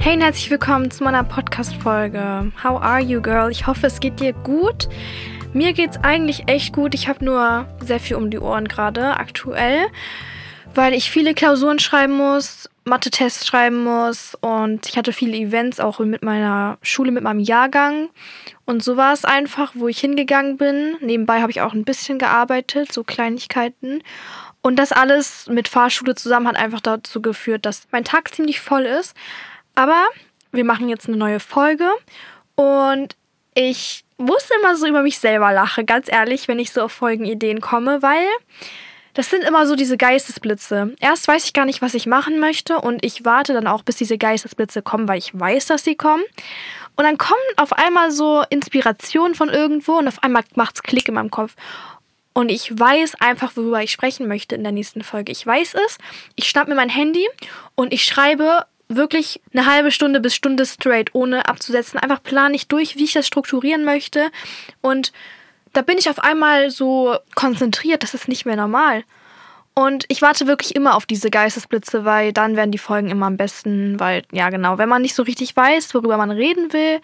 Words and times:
Hey 0.00 0.14
und 0.14 0.22
herzlich 0.22 0.48
willkommen 0.48 0.92
zu 0.92 1.02
meiner 1.02 1.24
Podcast-Folge. 1.24 2.52
How 2.62 2.80
are 2.80 3.00
you, 3.00 3.20
girl? 3.20 3.50
Ich 3.50 3.66
hoffe, 3.66 3.88
es 3.88 3.98
geht 3.98 4.20
dir 4.20 4.32
gut. 4.32 4.88
Mir 5.52 5.72
geht's 5.72 5.98
eigentlich 6.02 6.48
echt 6.48 6.72
gut. 6.72 6.94
Ich 6.94 7.08
habe 7.08 7.24
nur 7.24 7.66
sehr 7.84 7.98
viel 7.98 8.16
um 8.16 8.30
die 8.30 8.38
Ohren 8.38 8.68
gerade 8.68 9.16
aktuell, 9.16 9.88
weil 10.74 10.94
ich 10.94 11.10
viele 11.10 11.34
Klausuren 11.34 11.80
schreiben 11.80 12.16
muss, 12.16 12.70
Mathe-Tests 12.84 13.46
schreiben 13.46 13.82
muss 13.82 14.36
und 14.40 14.88
ich 14.88 14.96
hatte 14.96 15.12
viele 15.12 15.36
Events 15.36 15.80
auch 15.80 15.98
mit 15.98 16.22
meiner 16.22 16.78
Schule, 16.80 17.10
mit 17.10 17.24
meinem 17.24 17.40
Jahrgang. 17.40 18.08
Und 18.64 18.84
so 18.84 18.96
war 18.96 19.12
es 19.12 19.24
einfach, 19.24 19.72
wo 19.74 19.88
ich 19.88 19.98
hingegangen 19.98 20.56
bin. 20.58 20.96
Nebenbei 21.00 21.40
habe 21.40 21.50
ich 21.50 21.60
auch 21.60 21.74
ein 21.74 21.84
bisschen 21.84 22.18
gearbeitet, 22.18 22.92
so 22.92 23.02
Kleinigkeiten. 23.02 24.02
Und 24.62 24.76
das 24.76 24.92
alles 24.92 25.46
mit 25.48 25.68
Fahrschule 25.68 26.14
zusammen 26.14 26.48
hat 26.48 26.56
einfach 26.56 26.80
dazu 26.80 27.20
geführt, 27.20 27.66
dass 27.66 27.88
mein 27.90 28.04
Tag 28.04 28.34
ziemlich 28.34 28.60
voll 28.60 28.82
ist. 28.82 29.14
Aber 29.78 30.06
wir 30.50 30.64
machen 30.64 30.88
jetzt 30.88 31.06
eine 31.06 31.16
neue 31.16 31.38
Folge 31.38 31.88
und 32.56 33.14
ich 33.54 34.04
muss 34.16 34.50
immer 34.58 34.74
so 34.74 34.88
über 34.88 35.02
mich 35.02 35.20
selber 35.20 35.52
lachen, 35.52 35.86
ganz 35.86 36.10
ehrlich, 36.10 36.48
wenn 36.48 36.58
ich 36.58 36.72
so 36.72 36.82
auf 36.82 36.90
Folgenideen 36.90 37.60
komme, 37.60 38.02
weil 38.02 38.26
das 39.14 39.30
sind 39.30 39.44
immer 39.44 39.68
so 39.68 39.76
diese 39.76 39.96
Geistesblitze. 39.96 40.96
Erst 40.98 41.28
weiß 41.28 41.44
ich 41.44 41.52
gar 41.52 41.64
nicht, 41.64 41.80
was 41.80 41.94
ich 41.94 42.06
machen 42.06 42.40
möchte 42.40 42.80
und 42.80 43.04
ich 43.04 43.24
warte 43.24 43.52
dann 43.52 43.68
auch, 43.68 43.84
bis 43.84 43.94
diese 43.94 44.18
Geistesblitze 44.18 44.82
kommen, 44.82 45.06
weil 45.06 45.18
ich 45.18 45.38
weiß, 45.38 45.66
dass 45.66 45.84
sie 45.84 45.94
kommen. 45.94 46.24
Und 46.96 47.04
dann 47.04 47.16
kommen 47.16 47.38
auf 47.56 47.72
einmal 47.72 48.10
so 48.10 48.42
Inspirationen 48.50 49.36
von 49.36 49.48
irgendwo 49.48 49.92
und 49.92 50.08
auf 50.08 50.24
einmal 50.24 50.42
macht 50.56 50.74
es 50.74 50.82
Klick 50.82 51.06
in 51.06 51.14
meinem 51.14 51.30
Kopf. 51.30 51.54
Und 52.32 52.48
ich 52.48 52.76
weiß 52.76 53.20
einfach, 53.20 53.52
worüber 53.54 53.80
ich 53.80 53.92
sprechen 53.92 54.26
möchte 54.26 54.56
in 54.56 54.64
der 54.64 54.72
nächsten 54.72 55.04
Folge. 55.04 55.30
Ich 55.30 55.46
weiß 55.46 55.74
es. 55.86 55.98
Ich 56.34 56.48
schnapp 56.48 56.66
mir 56.66 56.74
mein 56.74 56.88
Handy 56.88 57.24
und 57.76 57.92
ich 57.92 58.04
schreibe 58.04 58.66
wirklich 58.88 59.40
eine 59.52 59.66
halbe 59.66 59.90
Stunde 59.90 60.20
bis 60.20 60.34
Stunde 60.34 60.64
straight, 60.66 61.14
ohne 61.14 61.48
abzusetzen. 61.48 61.98
Einfach 61.98 62.22
plane 62.22 62.54
ich 62.54 62.68
durch, 62.68 62.96
wie 62.96 63.04
ich 63.04 63.12
das 63.12 63.26
strukturieren 63.26 63.84
möchte. 63.84 64.30
Und 64.80 65.12
da 65.72 65.82
bin 65.82 65.98
ich 65.98 66.10
auf 66.10 66.18
einmal 66.18 66.70
so 66.70 67.16
konzentriert, 67.34 68.02
das 68.02 68.14
ist 68.14 68.28
nicht 68.28 68.46
mehr 68.46 68.56
normal. 68.56 69.04
Und 69.74 70.06
ich 70.08 70.22
warte 70.22 70.48
wirklich 70.48 70.74
immer 70.74 70.96
auf 70.96 71.06
diese 71.06 71.30
Geistesblitze, 71.30 72.04
weil 72.04 72.32
dann 72.32 72.56
werden 72.56 72.72
die 72.72 72.78
Folgen 72.78 73.10
immer 73.10 73.26
am 73.26 73.36
besten, 73.36 74.00
weil, 74.00 74.24
ja 74.32 74.50
genau, 74.50 74.76
wenn 74.76 74.88
man 74.88 75.02
nicht 75.02 75.14
so 75.14 75.22
richtig 75.22 75.54
weiß, 75.54 75.94
worüber 75.94 76.16
man 76.16 76.32
reden 76.32 76.72
will, 76.72 77.00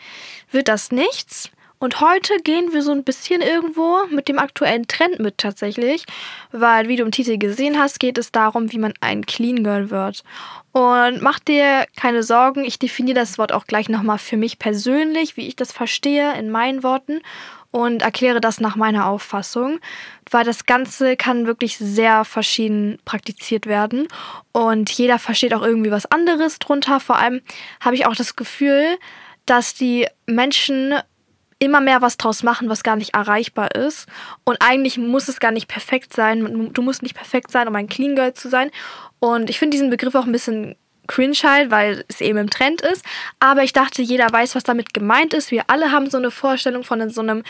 wird 0.51 0.67
das 0.67 0.91
nichts. 0.91 1.51
Und 1.85 2.01
heute 2.01 2.39
gehen 2.43 2.73
wir 2.73 2.81
so 2.81 2.93
ein 2.93 3.05
bisschen 3.05 3.43
irgendwo 3.43 4.07
mit 4.09 4.29
dem 4.29 4.39
aktuellen 4.39 4.89
Trend 4.89 5.19
mit 5.19 5.37
tatsächlich, 5.37 6.07
weil 6.51 6.89
wie 6.89 6.97
du 6.97 7.03
im 7.03 7.11
Titel 7.11 7.37
gesehen 7.37 7.79
hast, 7.79 8.01
geht 8.01 8.17
es 8.17 8.33
darum, 8.33 8.73
wie 8.73 8.79
man 8.79 8.95
ein 9.03 9.27
Clean 9.27 9.63
Girl 9.63 9.91
wird. 9.91 10.25
Und 10.73 11.21
mach 11.21 11.41
dir 11.41 11.85
keine 11.95 12.23
Sorgen, 12.23 12.65
ich 12.65 12.79
definiere 12.79 13.17
das 13.17 13.37
Wort 13.37 13.53
auch 13.53 13.67
gleich 13.67 13.91
nochmal 13.91 14.17
für 14.17 14.39
mich 14.39 14.59
persönlich, 14.59 15.37
wie 15.37 15.47
ich 15.47 15.57
das 15.57 15.73
verstehe 15.73 16.33
in 16.39 16.51
meinen 16.51 16.83
Worten 16.83 17.21
und 17.71 18.01
erkläre 18.01 18.41
das 18.41 18.61
nach 18.61 18.77
meiner 18.77 19.07
Auffassung, 19.07 19.79
weil 20.31 20.45
das 20.45 20.65
Ganze 20.65 21.19
kann 21.19 21.47
wirklich 21.47 21.77
sehr 21.77 22.25
verschieden 22.25 22.99
praktiziert 23.05 23.67
werden 23.67 24.09
und 24.53 24.91
jeder 24.91 25.19
versteht 25.19 25.53
auch 25.53 25.63
irgendwie 25.63 25.91
was 25.91 26.07
anderes 26.07 26.59
drunter. 26.61 26.99
Vor 26.99 27.17
allem 27.17 27.43
habe 27.81 27.95
ich 27.95 28.07
auch 28.07 28.17
das 28.17 28.37
Gefühl, 28.37 28.97
dass 29.45 29.75
die 29.75 30.07
Menschen 30.25 30.95
immer 31.65 31.81
mehr 31.81 32.03
was 32.03 32.17
draus 32.17 32.43
machen, 32.43 32.69
was 32.69 32.83
gar 32.83 32.97
nicht 32.97 33.15
erreichbar 33.15 33.75
ist. 33.75 34.07
Und 34.45 34.59
eigentlich 34.61 34.99
muss 34.99 35.29
es 35.29 35.41
gar 35.41 35.51
nicht 35.51 35.69
perfekt 35.69 36.13
sein. 36.13 36.73
Du 36.73 36.83
musst 36.83 37.03
nicht 37.03 37.15
perfekt 37.15 37.51
sein, 37.51 37.69
um 37.69 37.75
ein 37.75 37.89
Clean 37.89 38.15
Girl 38.15 38.35
zu 38.35 38.49
sein. 38.49 38.71
Und 39.19 39.51
ich 39.51 39.59
finde 39.59 39.77
diesen 39.77 39.91
Begriff 39.91 40.15
auch 40.15 40.27
ein 40.27 40.33
bisschen 40.33 40.77
cringe 41.07 41.37
halt, 41.43 41.71
weil 41.71 42.05
es 42.09 42.21
eben 42.21 42.39
im 42.39 42.51
Trend 42.51 42.81
ist. 42.81 43.05
Aber 43.41 43.63
ich 43.63 43.73
dachte, 43.73 44.03
jeder 44.03 44.31
weiß, 44.31 44.55
was 44.55 44.65
damit 44.65 44.95
gemeint 44.95 45.35
ist. 45.35 45.51
Wir 45.51 45.65
alle 45.69 45.93
haben 45.93 46.11
so 46.11 46.19
eine 46.19 46.31
Vorstellung 46.31 46.85
von 46.85 47.09
so 47.11 47.21
einem, 47.21 47.43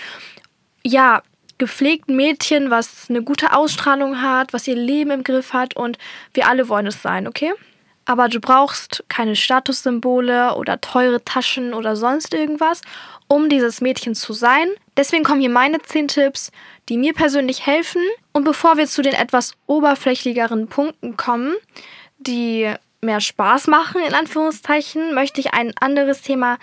ja, 0.84 1.22
gepflegten 1.58 2.16
Mädchen, 2.16 2.70
was 2.70 3.08
eine 3.08 3.22
gute 3.22 3.52
Ausstrahlung 3.52 4.20
hat, 4.20 4.52
was 4.52 4.66
ihr 4.66 4.74
Leben 4.74 5.10
im 5.10 5.24
Griff 5.24 5.52
hat 5.52 5.77
und 5.77 5.98
wir 6.33 6.48
alle 6.48 6.68
wollen 6.68 6.86
es 6.86 7.00
sein, 7.00 7.28
okay? 7.28 7.52
Aber 8.06 8.28
du 8.28 8.40
brauchst 8.40 9.04
keine 9.08 9.36
Statussymbole 9.36 10.56
oder 10.56 10.80
teure 10.80 11.24
Taschen 11.24 11.72
oder 11.72 11.96
sonst 11.96 12.34
irgendwas, 12.34 12.82
um 13.28 13.48
dieses 13.48 13.80
Mädchen 13.80 14.14
zu 14.14 14.32
sein. 14.32 14.68
Deswegen 14.96 15.24
kommen 15.24 15.40
hier 15.40 15.50
meine 15.50 15.80
10 15.80 16.08
Tipps, 16.08 16.52
die 16.88 16.98
mir 16.98 17.14
persönlich 17.14 17.66
helfen. 17.66 18.02
Und 18.32 18.44
bevor 18.44 18.76
wir 18.76 18.86
zu 18.86 19.02
den 19.02 19.14
etwas 19.14 19.54
oberflächligeren 19.66 20.68
Punkten 20.68 21.16
kommen, 21.16 21.54
die 22.18 22.72
mehr 23.00 23.20
Spaß 23.20 23.66
machen, 23.68 24.00
in 24.06 24.14
Anführungszeichen, 24.14 25.14
möchte 25.14 25.40
ich 25.40 25.52
ein 25.52 25.72
anderes 25.78 26.22
Thema 26.22 26.58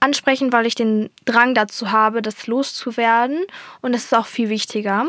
ansprechen, 0.00 0.52
weil 0.52 0.66
ich 0.66 0.74
den 0.74 1.10
Drang 1.24 1.54
dazu 1.54 1.92
habe, 1.92 2.22
das 2.22 2.46
loszuwerden. 2.46 3.44
Und 3.80 3.94
es 3.94 4.04
ist 4.04 4.14
auch 4.14 4.26
viel 4.26 4.48
wichtiger. 4.48 5.06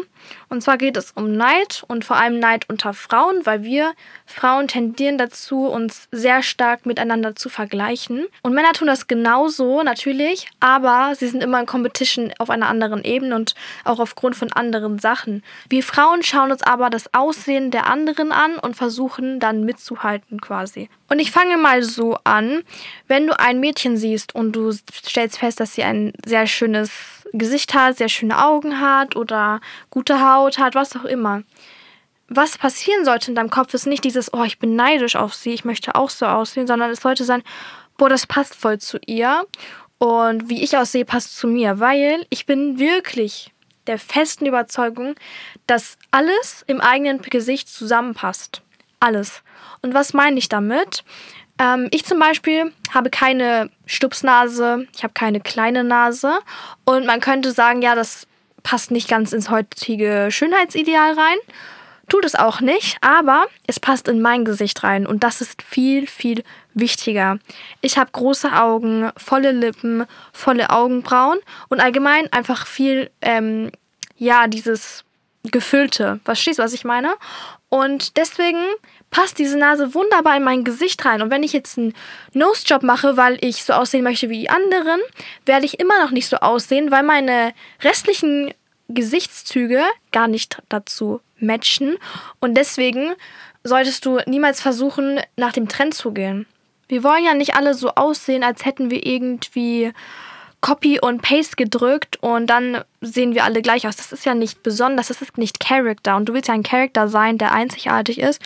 Und 0.49 0.61
zwar 0.61 0.77
geht 0.77 0.97
es 0.97 1.11
um 1.11 1.31
Neid 1.31 1.83
und 1.87 2.05
vor 2.05 2.17
allem 2.17 2.39
Neid 2.39 2.65
unter 2.69 2.93
Frauen, 2.93 3.45
weil 3.45 3.63
wir 3.63 3.93
Frauen 4.25 4.67
tendieren 4.67 5.17
dazu, 5.17 5.67
uns 5.67 6.07
sehr 6.11 6.43
stark 6.43 6.85
miteinander 6.85 7.35
zu 7.35 7.49
vergleichen. 7.49 8.25
Und 8.41 8.53
Männer 8.53 8.73
tun 8.73 8.87
das 8.87 9.07
genauso, 9.07 9.83
natürlich, 9.83 10.47
aber 10.59 11.13
sie 11.15 11.27
sind 11.27 11.43
immer 11.43 11.59
in 11.59 11.65
Competition 11.65 12.33
auf 12.37 12.49
einer 12.49 12.67
anderen 12.67 13.03
Ebene 13.03 13.35
und 13.35 13.55
auch 13.85 13.99
aufgrund 13.99 14.35
von 14.35 14.51
anderen 14.51 14.99
Sachen. 14.99 15.43
Wir 15.69 15.83
Frauen 15.83 16.23
schauen 16.23 16.51
uns 16.51 16.63
aber 16.63 16.89
das 16.89 17.13
Aussehen 17.13 17.71
der 17.71 17.87
anderen 17.87 18.31
an 18.31 18.57
und 18.57 18.75
versuchen 18.75 19.39
dann 19.39 19.63
mitzuhalten 19.63 20.41
quasi. 20.41 20.89
Und 21.09 21.19
ich 21.19 21.31
fange 21.31 21.57
mal 21.57 21.83
so 21.83 22.17
an, 22.23 22.63
wenn 23.07 23.27
du 23.27 23.37
ein 23.37 23.59
Mädchen 23.59 23.97
siehst 23.97 24.33
und 24.33 24.53
du 24.53 24.71
stellst 24.71 25.39
fest, 25.39 25.59
dass 25.59 25.73
sie 25.75 25.83
ein 25.83 26.13
sehr 26.25 26.47
schönes 26.47 26.91
Gesicht 27.33 27.73
hat, 27.73 27.97
sehr 27.97 28.09
schöne 28.09 28.43
Augen 28.43 28.79
hat 28.79 29.15
oder 29.15 29.59
gute 29.89 30.21
Haut 30.21 30.57
hat, 30.57 30.75
was 30.75 30.95
auch 30.95 31.05
immer. 31.05 31.43
Was 32.27 32.57
passieren 32.57 33.03
sollte 33.03 33.31
in 33.31 33.35
deinem 33.35 33.49
Kopf 33.49 33.73
ist 33.73 33.87
nicht 33.87 34.03
dieses, 34.03 34.33
oh, 34.33 34.43
ich 34.43 34.59
bin 34.59 34.75
neidisch 34.75 35.15
auf 35.15 35.33
sie, 35.33 35.51
ich 35.51 35.65
möchte 35.65 35.95
auch 35.95 36.09
so 36.09 36.25
aussehen, 36.25 36.67
sondern 36.67 36.89
es 36.91 37.01
sollte 37.01 37.25
sein, 37.25 37.43
boah, 37.97 38.09
das 38.09 38.25
passt 38.25 38.55
voll 38.55 38.79
zu 38.79 38.99
ihr 39.05 39.45
und 39.97 40.49
wie 40.49 40.63
ich 40.63 40.77
aussehe, 40.77 41.05
passt 41.05 41.37
zu 41.37 41.47
mir, 41.47 41.79
weil 41.79 42.25
ich 42.29 42.45
bin 42.45 42.79
wirklich 42.79 43.51
der 43.87 43.99
festen 43.99 44.45
Überzeugung, 44.45 45.15
dass 45.67 45.97
alles 46.11 46.63
im 46.67 46.81
eigenen 46.81 47.21
Gesicht 47.21 47.69
zusammenpasst. 47.69 48.61
Alles. 48.99 49.41
Und 49.81 49.93
was 49.93 50.13
meine 50.13 50.37
ich 50.37 50.49
damit? 50.49 51.03
Ähm, 51.61 51.87
ich 51.91 52.05
zum 52.05 52.17
Beispiel 52.17 52.73
habe 52.91 53.11
keine 53.11 53.69
Stupsnase, 53.85 54.87
ich 54.95 55.03
habe 55.03 55.13
keine 55.13 55.39
kleine 55.39 55.83
Nase 55.83 56.39
und 56.85 57.05
man 57.05 57.19
könnte 57.19 57.51
sagen, 57.51 57.83
ja, 57.83 57.93
das 57.93 58.25
passt 58.63 58.89
nicht 58.89 59.07
ganz 59.07 59.31
ins 59.31 59.49
heutige 59.49 60.29
Schönheitsideal 60.31 61.13
rein. 61.13 61.37
Tut 62.09 62.25
es 62.25 62.35
auch 62.35 62.61
nicht, 62.61 62.97
aber 63.01 63.45
es 63.67 63.79
passt 63.79 64.07
in 64.07 64.21
mein 64.21 64.43
Gesicht 64.43 64.83
rein 64.83 65.05
und 65.05 65.23
das 65.23 65.39
ist 65.39 65.61
viel, 65.61 66.07
viel 66.07 66.43
wichtiger. 66.73 67.37
Ich 67.81 67.97
habe 67.97 68.11
große 68.11 68.51
Augen, 68.51 69.11
volle 69.15 69.51
Lippen, 69.51 70.05
volle 70.33 70.71
Augenbrauen 70.71 71.39
und 71.69 71.79
allgemein 71.79 72.31
einfach 72.33 72.65
viel, 72.65 73.11
ähm, 73.21 73.71
ja, 74.17 74.47
dieses 74.47 75.05
Gefüllte. 75.43 76.19
Verstehst 76.25 76.59
du, 76.59 76.63
was 76.63 76.73
ich 76.73 76.83
meine? 76.83 77.13
Und 77.69 78.17
deswegen 78.17 78.61
passt 79.11 79.37
diese 79.37 79.57
Nase 79.57 79.93
wunderbar 79.93 80.37
in 80.37 80.43
mein 80.43 80.63
Gesicht 80.63 81.05
rein. 81.05 81.21
Und 81.21 81.29
wenn 81.29 81.43
ich 81.43 81.53
jetzt 81.53 81.77
einen 81.77 81.93
Nose-Job 82.33 82.81
mache, 82.81 83.17
weil 83.17 83.37
ich 83.41 83.63
so 83.63 83.73
aussehen 83.73 84.03
möchte 84.03 84.29
wie 84.29 84.39
die 84.39 84.49
anderen, 84.49 84.99
werde 85.45 85.65
ich 85.65 85.79
immer 85.79 86.03
noch 86.03 86.11
nicht 86.11 86.27
so 86.27 86.37
aussehen, 86.37 86.89
weil 86.89 87.03
meine 87.03 87.53
restlichen 87.83 88.53
Gesichtszüge 88.87 89.83
gar 90.11 90.27
nicht 90.27 90.61
dazu 90.69 91.21
matchen. 91.37 91.97
Und 92.39 92.55
deswegen 92.55 93.13
solltest 93.63 94.05
du 94.05 94.19
niemals 94.25 94.61
versuchen, 94.61 95.19
nach 95.35 95.53
dem 95.53 95.67
Trend 95.67 95.93
zu 95.93 96.11
gehen. 96.11 96.47
Wir 96.87 97.03
wollen 97.03 97.23
ja 97.23 97.33
nicht 97.33 97.55
alle 97.55 97.73
so 97.73 97.89
aussehen, 97.91 98.43
als 98.43 98.65
hätten 98.65 98.89
wir 98.89 99.05
irgendwie 99.05 99.93
Copy 100.61 100.99
und 100.99 101.21
Paste 101.21 101.55
gedrückt 101.55 102.17
und 102.21 102.47
dann 102.47 102.83
sehen 103.01 103.33
wir 103.33 103.43
alle 103.43 103.61
gleich 103.61 103.87
aus. 103.87 103.95
Das 103.95 104.11
ist 104.11 104.25
ja 104.25 104.35
nicht 104.35 104.61
besonders, 104.61 105.07
das 105.07 105.21
ist 105.21 105.37
nicht 105.37 105.59
Character. 105.59 106.15
Und 106.15 106.29
du 106.29 106.33
willst 106.33 106.49
ja 106.49 106.53
ein 106.53 106.63
Character 106.63 107.07
sein, 107.07 107.37
der 107.37 107.51
einzigartig 107.51 108.19
ist. 108.19 108.41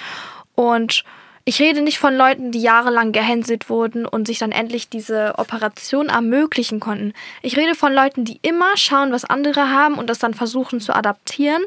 Und 0.56 1.04
ich 1.48 1.60
rede 1.60 1.82
nicht 1.82 2.00
von 2.00 2.16
Leuten, 2.16 2.52
die 2.52 2.62
jahrelang 2.62 3.12
gehänselt 3.12 3.70
wurden 3.70 4.08
und 4.08 4.26
sich 4.26 4.40
dann 4.40 4.52
endlich 4.52 4.90
diese 4.90 5.36
Operation 5.38 6.10
ermöglichen 6.10 6.80
konnten. 6.80 7.14
Ich 7.44 7.56
rede 7.56 7.76
von 7.76 7.94
Leuten, 7.94 8.26
die 8.26 8.40
immer 8.42 8.76
schauen, 8.78 9.12
was 9.12 9.26
andere 9.26 9.70
haben 9.70 9.96
und 9.96 10.10
das 10.10 10.18
dann 10.18 10.34
versuchen 10.34 10.80
zu 10.80 10.96
adaptieren, 10.96 11.62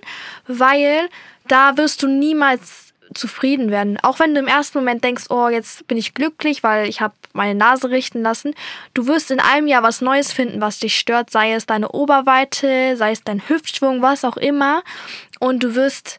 weil 0.49 1.09
da 1.47 1.77
wirst 1.77 2.03
du 2.03 2.09
niemals 2.09 2.93
zufrieden 3.15 3.71
werden. 3.71 3.99
Auch 4.03 4.19
wenn 4.19 4.35
du 4.35 4.41
im 4.41 4.49
ersten 4.49 4.79
Moment 4.79 5.05
denkst, 5.05 5.27
oh, 5.31 5.49
jetzt 5.49 5.87
bin 5.87 5.97
ich 5.97 6.13
glücklich, 6.13 6.65
weil 6.65 6.89
ich 6.89 7.01
habe 7.01 7.15
meine 7.33 7.55
Nase 7.55 7.89
richten 7.91 8.21
lassen. 8.21 8.55
Du 8.95 9.07
wirst 9.07 9.31
in 9.31 9.39
einem 9.39 9.69
Jahr 9.69 9.85
was 9.85 10.01
Neues 10.01 10.33
finden, 10.33 10.61
was 10.61 10.81
dich 10.81 10.99
stört, 10.99 11.31
sei 11.31 11.53
es 11.53 11.67
deine 11.67 11.91
Oberweite, 11.91 12.97
sei 12.97 13.13
es 13.13 13.23
dein 13.23 13.49
Hüftschwung, 13.49 14.03
was 14.03 14.25
auch 14.25 14.37
immer. 14.37 14.83
Und 15.39 15.63
du 15.63 15.77
wirst 15.77 16.19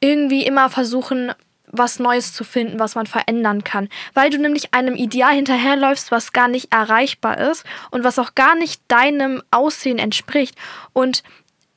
irgendwie 0.00 0.44
immer 0.44 0.70
versuchen, 0.70 1.32
was 1.72 1.98
Neues 1.98 2.32
zu 2.32 2.44
finden, 2.44 2.78
was 2.78 2.94
man 2.94 3.06
verändern 3.06 3.64
kann. 3.64 3.88
Weil 4.14 4.30
du 4.30 4.38
nämlich 4.38 4.74
einem 4.74 4.94
Ideal 4.94 5.34
hinterherläufst, 5.34 6.10
was 6.10 6.32
gar 6.32 6.48
nicht 6.48 6.72
erreichbar 6.72 7.38
ist 7.38 7.64
und 7.90 8.04
was 8.04 8.18
auch 8.18 8.34
gar 8.34 8.54
nicht 8.54 8.82
deinem 8.88 9.42
Aussehen 9.50 9.98
entspricht. 9.98 10.56
Und 10.92 11.22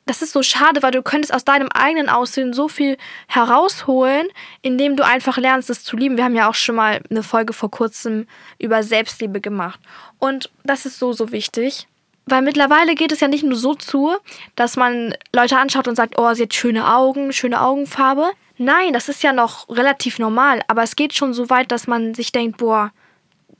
das 0.05 0.21
ist 0.21 0.33
so 0.33 0.43
schade, 0.43 0.83
weil 0.83 0.91
du 0.91 1.01
könntest 1.01 1.33
aus 1.33 1.45
deinem 1.45 1.69
eigenen 1.69 2.09
Aussehen 2.09 2.53
so 2.53 2.67
viel 2.67 2.97
herausholen, 3.27 4.27
indem 4.61 4.97
du 4.97 5.05
einfach 5.05 5.37
lernst, 5.37 5.69
es 5.69 5.83
zu 5.83 5.95
lieben. 5.95 6.17
Wir 6.17 6.25
haben 6.25 6.35
ja 6.35 6.49
auch 6.49 6.55
schon 6.55 6.75
mal 6.75 7.01
eine 7.09 7.23
Folge 7.23 7.53
vor 7.53 7.71
kurzem 7.71 8.27
über 8.59 8.83
Selbstliebe 8.83 9.39
gemacht. 9.39 9.79
Und 10.19 10.51
das 10.63 10.85
ist 10.85 10.99
so, 10.99 11.13
so 11.13 11.31
wichtig. 11.31 11.87
Weil 12.25 12.41
mittlerweile 12.41 12.95
geht 12.95 13.11
es 13.11 13.19
ja 13.19 13.27
nicht 13.27 13.43
nur 13.43 13.57
so 13.57 13.75
zu, 13.75 14.15
dass 14.55 14.77
man 14.77 15.13
Leute 15.33 15.57
anschaut 15.57 15.87
und 15.87 15.95
sagt, 15.95 16.17
oh, 16.17 16.33
sie 16.33 16.43
hat 16.43 16.53
schöne 16.53 16.93
Augen, 16.93 17.33
schöne 17.33 17.61
Augenfarbe. 17.61 18.31
Nein, 18.57 18.93
das 18.93 19.09
ist 19.09 19.23
ja 19.23 19.33
noch 19.33 19.67
relativ 19.69 20.19
normal, 20.19 20.61
aber 20.67 20.83
es 20.83 20.95
geht 20.95 21.13
schon 21.13 21.33
so 21.33 21.49
weit, 21.49 21.71
dass 21.71 21.87
man 21.87 22.13
sich 22.13 22.31
denkt, 22.31 22.57
boah, 22.57 22.91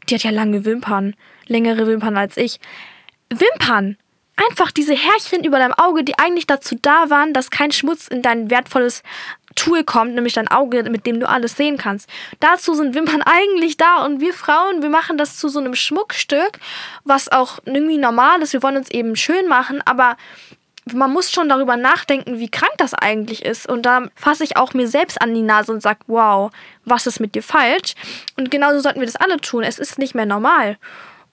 die 0.07 0.15
hat 0.15 0.23
ja 0.23 0.31
lange 0.31 0.65
Wimpern, 0.65 1.15
längere 1.47 1.87
Wimpern 1.87 2.17
als 2.17 2.37
ich. 2.37 2.59
Wimpern! 3.29 3.97
Einfach 4.35 4.71
diese 4.71 4.95
Härchen 4.95 5.43
über 5.43 5.59
deinem 5.59 5.73
Auge, 5.73 6.03
die 6.03 6.17
eigentlich 6.17 6.47
dazu 6.47 6.75
da 6.81 7.11
waren, 7.11 7.33
dass 7.33 7.51
kein 7.51 7.71
Schmutz 7.71 8.07
in 8.07 8.23
dein 8.23 8.49
wertvolles 8.49 9.03
Tool 9.55 9.83
kommt, 9.83 10.15
nämlich 10.15 10.33
dein 10.33 10.47
Auge, 10.47 10.81
mit 10.89 11.05
dem 11.05 11.19
du 11.19 11.29
alles 11.29 11.55
sehen 11.55 11.77
kannst. 11.77 12.09
Dazu 12.39 12.73
sind 12.73 12.95
Wimpern 12.95 13.21
eigentlich 13.25 13.77
da 13.77 14.03
und 14.03 14.21
wir 14.21 14.33
Frauen, 14.33 14.81
wir 14.81 14.89
machen 14.89 15.17
das 15.19 15.37
zu 15.37 15.49
so 15.49 15.59
einem 15.59 15.75
Schmuckstück, 15.75 16.59
was 17.03 17.31
auch 17.31 17.59
irgendwie 17.65 17.97
normal 17.97 18.41
ist. 18.41 18.53
Wir 18.53 18.63
wollen 18.63 18.77
uns 18.77 18.89
eben 18.89 19.15
schön 19.15 19.47
machen, 19.47 19.81
aber 19.85 20.17
man 20.91 21.11
muss 21.11 21.31
schon 21.31 21.49
darüber 21.49 21.77
nachdenken, 21.77 22.39
wie 22.39 22.49
krank 22.49 22.73
das 22.77 22.93
eigentlich 22.93 23.45
ist. 23.45 23.67
Und 23.67 23.83
da 23.85 24.07
fasse 24.15 24.43
ich 24.43 24.57
auch 24.57 24.73
mir 24.73 24.87
selbst 24.87 25.21
an 25.21 25.33
die 25.33 25.41
Nase 25.41 25.71
und 25.71 25.81
sage, 25.81 25.99
wow, 26.07 26.51
was 26.85 27.07
ist 27.07 27.19
mit 27.19 27.35
dir 27.35 27.43
falsch? 27.43 27.95
Und 28.37 28.51
genauso 28.51 28.79
sollten 28.79 28.99
wir 28.99 29.07
das 29.07 29.15
alle 29.15 29.37
tun. 29.37 29.63
Es 29.63 29.79
ist 29.79 29.97
nicht 29.97 30.15
mehr 30.15 30.25
normal. 30.25 30.77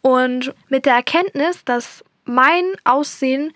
Und 0.02 0.54
mit 0.68 0.86
der 0.86 0.94
Erkenntnis, 0.94 1.64
dass 1.64 2.04
mein 2.24 2.64
Aussehen 2.84 3.52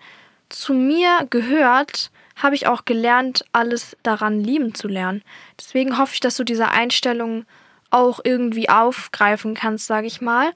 zu 0.49 0.73
mir 0.73 1.27
gehört, 1.29 2.11
habe 2.35 2.55
ich 2.55 2.67
auch 2.67 2.85
gelernt, 2.85 3.45
alles 3.53 3.95
daran 4.03 4.41
lieben 4.41 4.75
zu 4.75 4.87
lernen. 4.87 5.23
Deswegen 5.57 5.97
hoffe 5.97 6.13
ich, 6.15 6.19
dass 6.19 6.35
du 6.35 6.43
diese 6.43 6.69
Einstellung 6.69 7.45
auch 7.89 8.19
irgendwie 8.23 8.67
aufgreifen 8.69 9.53
kannst, 9.53 9.87
sage 9.87 10.07
ich 10.07 10.19
mal. 10.19 10.51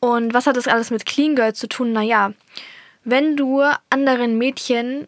Und 0.00 0.32
was 0.32 0.46
hat 0.46 0.56
das 0.56 0.68
alles 0.68 0.90
mit 0.90 1.04
Clean 1.04 1.34
Girl 1.34 1.54
zu 1.54 1.68
tun? 1.68 1.92
Naja, 1.92 2.32
wenn 3.10 3.36
du 3.36 3.62
anderen 3.88 4.36
Mädchen 4.36 5.06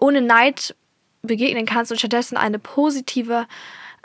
ohne 0.00 0.22
Neid 0.22 0.74
begegnen 1.22 1.66
kannst 1.66 1.92
und 1.92 1.98
stattdessen 1.98 2.36
eine 2.36 2.58
positive 2.58 3.46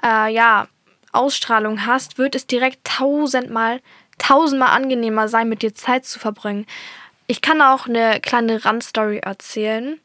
äh, 0.04 0.34
ja, 0.34 0.68
Ausstrahlung 1.14 1.86
hast, 1.86 2.18
wird 2.18 2.36
es 2.36 2.48
direkt 2.48 2.84
tausendmal, 2.84 3.82
tausendmal 4.18 4.70
angenehmer 4.70 5.30
sein, 5.30 5.48
mit 5.48 5.62
dir 5.62 5.74
Zeit 5.74 6.06
zu 6.06 6.20
verbringen. 6.20 6.66
Ich 7.28 7.42
kann 7.42 7.62
auch 7.62 7.88
eine 7.88 8.20
kleine 8.20 8.66
Randstory 8.66 9.20
erzählen. 9.20 10.00